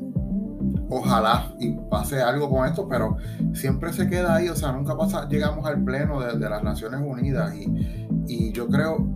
[0.89, 3.18] ojalá y pase algo con esto, pero
[3.53, 7.53] siempre se queda ahí, o sea, nunca pasa, llegamos al pleno de, las Naciones Unidas
[7.56, 9.07] y, y, yo creo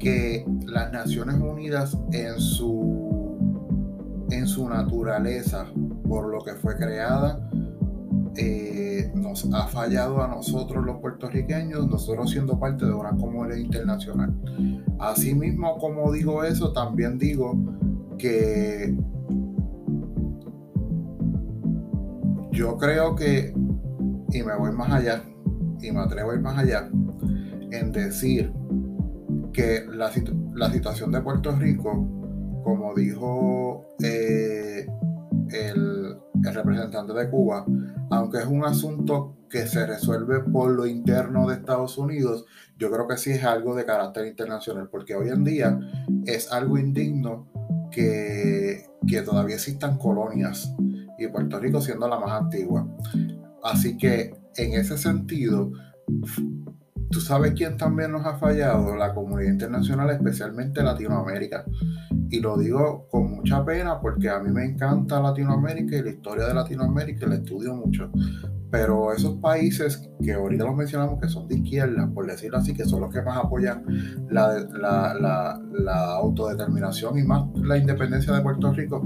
[0.00, 5.66] que las Naciones Unidas en su, en su naturaleza,
[6.08, 7.48] por lo que fue creada,
[8.36, 14.34] eh, nos ha fallado a nosotros los puertorriqueños, nosotros siendo parte de una comunidad internacional.
[14.98, 17.54] Asimismo, como digo eso, también digo
[18.18, 18.96] que
[22.52, 23.52] yo creo que,
[24.30, 25.22] y me voy más allá,
[25.80, 26.88] y me atrevo a ir más allá,
[27.70, 28.52] en decir
[29.52, 30.10] que la,
[30.70, 31.90] situación de Puerto Rico,
[32.64, 34.86] como dijo eh,
[35.52, 37.64] el, representante de Cuba,
[38.10, 42.46] aunque es un asunto que se resuelve por lo interno de Estados Unidos,
[42.78, 45.78] yo creo que sí es algo de carácter internacional, porque hoy en día
[46.26, 47.48] es algo indigno
[47.90, 50.74] que, que todavía existan colonias
[51.18, 52.88] y Puerto Rico siendo la más antigua.
[53.62, 55.70] Así que en ese sentido,
[57.12, 61.64] tú sabes quién también nos ha fallado, la comunidad internacional, especialmente Latinoamérica.
[62.30, 66.46] Y lo digo con mucha pena porque a mí me encanta Latinoamérica y la historia
[66.46, 68.10] de Latinoamérica y la estudio mucho.
[68.70, 72.86] Pero esos países que ahorita los mencionamos que son de izquierda, por decirlo así, que
[72.86, 73.84] son los que más apoyan
[74.30, 75.60] la,
[76.16, 79.02] autodeterminación y más la independencia de Puerto Rico,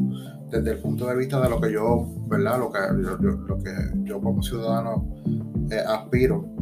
[0.49, 2.61] desde el punto de vista de lo que yo, ¿verdad?
[2.61, 3.73] Lo que yo, lo que
[4.05, 5.13] yo como ciudadano
[5.69, 6.56] eh, aspiro,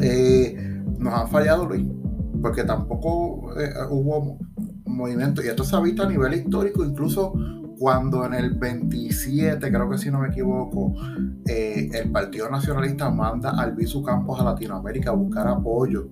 [0.00, 1.86] eh, nos han fallado, Luis,
[2.40, 4.38] porque tampoco eh, hubo
[4.86, 7.32] movimiento, y esto se ha visto a nivel histórico, incluso
[7.78, 10.94] cuando en el 27, creo que si no me equivoco,
[11.46, 16.08] eh, el Partido Nacionalista manda al Visu Campos a Latinoamérica a buscar apoyo,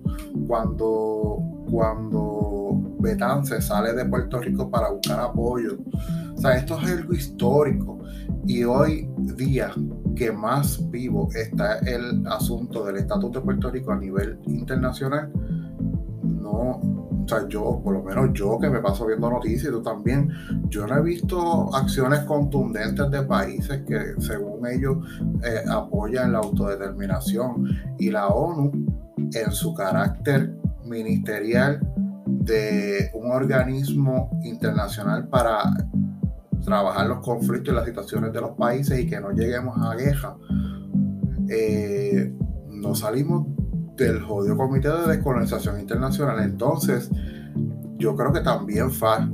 [0.47, 1.37] cuando,
[1.69, 2.42] cuando
[3.03, 5.77] Betance sale de Puerto Rico para buscar apoyo.
[6.35, 7.99] O sea, esto es algo histórico.
[8.45, 9.71] Y hoy día
[10.15, 15.31] que más vivo está el asunto del estatus de Puerto Rico a nivel internacional,
[16.23, 16.81] no,
[17.23, 20.29] o sea, yo, por lo menos yo que me paso viendo noticias y tú también,
[20.69, 24.97] yo no he visto acciones contundentes de países que según ellos
[25.43, 28.71] eh, apoyan la autodeterminación y la ONU
[29.17, 30.53] en su carácter
[30.85, 31.79] ministerial
[32.43, 35.63] de un organismo internacional para
[36.63, 40.35] trabajar los conflictos y las situaciones de los países y que no lleguemos a guerra.
[41.49, 42.33] Eh,
[42.69, 43.47] no salimos
[43.95, 46.43] del jodido Comité de Descolonización Internacional.
[46.43, 47.09] Entonces,
[47.97, 49.29] yo creo que también fa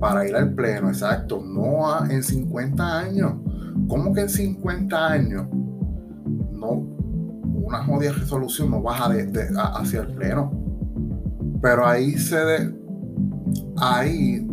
[0.00, 3.34] para ir al pleno, exacto, no en 50 años.
[3.86, 5.46] ¿Cómo que en 50 años?
[6.50, 10.61] No, una jodida resolución no baja de, hacia el pleno.
[11.62, 12.74] Pero ahí se de,
[13.78, 14.46] ahí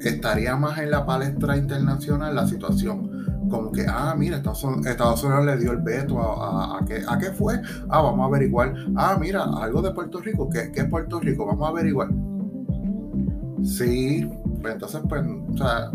[0.00, 3.14] estaría más en la palestra internacional la situación
[3.48, 7.60] como que, ah, mira, Estados, Unidos le dio el veto a, a, ¿a, qué, fue?
[7.88, 8.74] Ah, vamos a averiguar.
[8.96, 10.48] Ah, mira, algo de Puerto Rico.
[10.48, 11.46] ¿Qué, qué es Puerto Rico?
[11.46, 12.08] Vamos a averiguar.
[13.62, 14.28] Sí,
[14.60, 15.90] pues entonces, pues, o sea,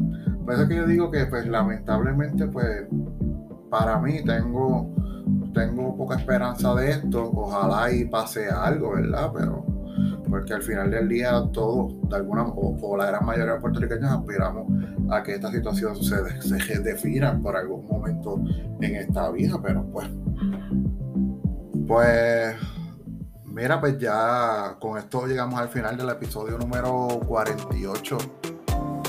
[0.45, 2.87] por eso que yo digo que, pues, lamentablemente, pues,
[3.69, 4.93] para mí tengo,
[5.53, 7.31] tengo poca esperanza de esto.
[7.33, 9.31] Ojalá y pase algo, ¿verdad?
[9.35, 9.65] Pero
[10.29, 14.67] porque al final del día todos, de alguna o, la gran mayoría de puertorriqueños aspiramos
[15.09, 18.41] a que esta situación se, se defina por algún momento
[18.81, 20.07] en esta vida, pero pues,
[21.87, 22.55] pues,
[23.45, 28.17] mira, pues ya con esto llegamos al final del episodio número 48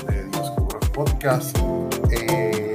[0.07, 0.51] de Dios
[0.93, 1.57] Podcast.
[2.11, 2.71] Eh,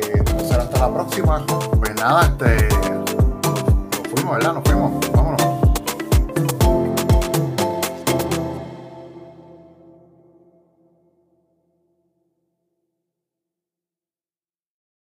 [0.59, 1.45] hasta la próxima.
[1.47, 4.55] Pues nada, este, nos fuimos, ¿verdad?
[4.55, 5.16] Nos fuimos.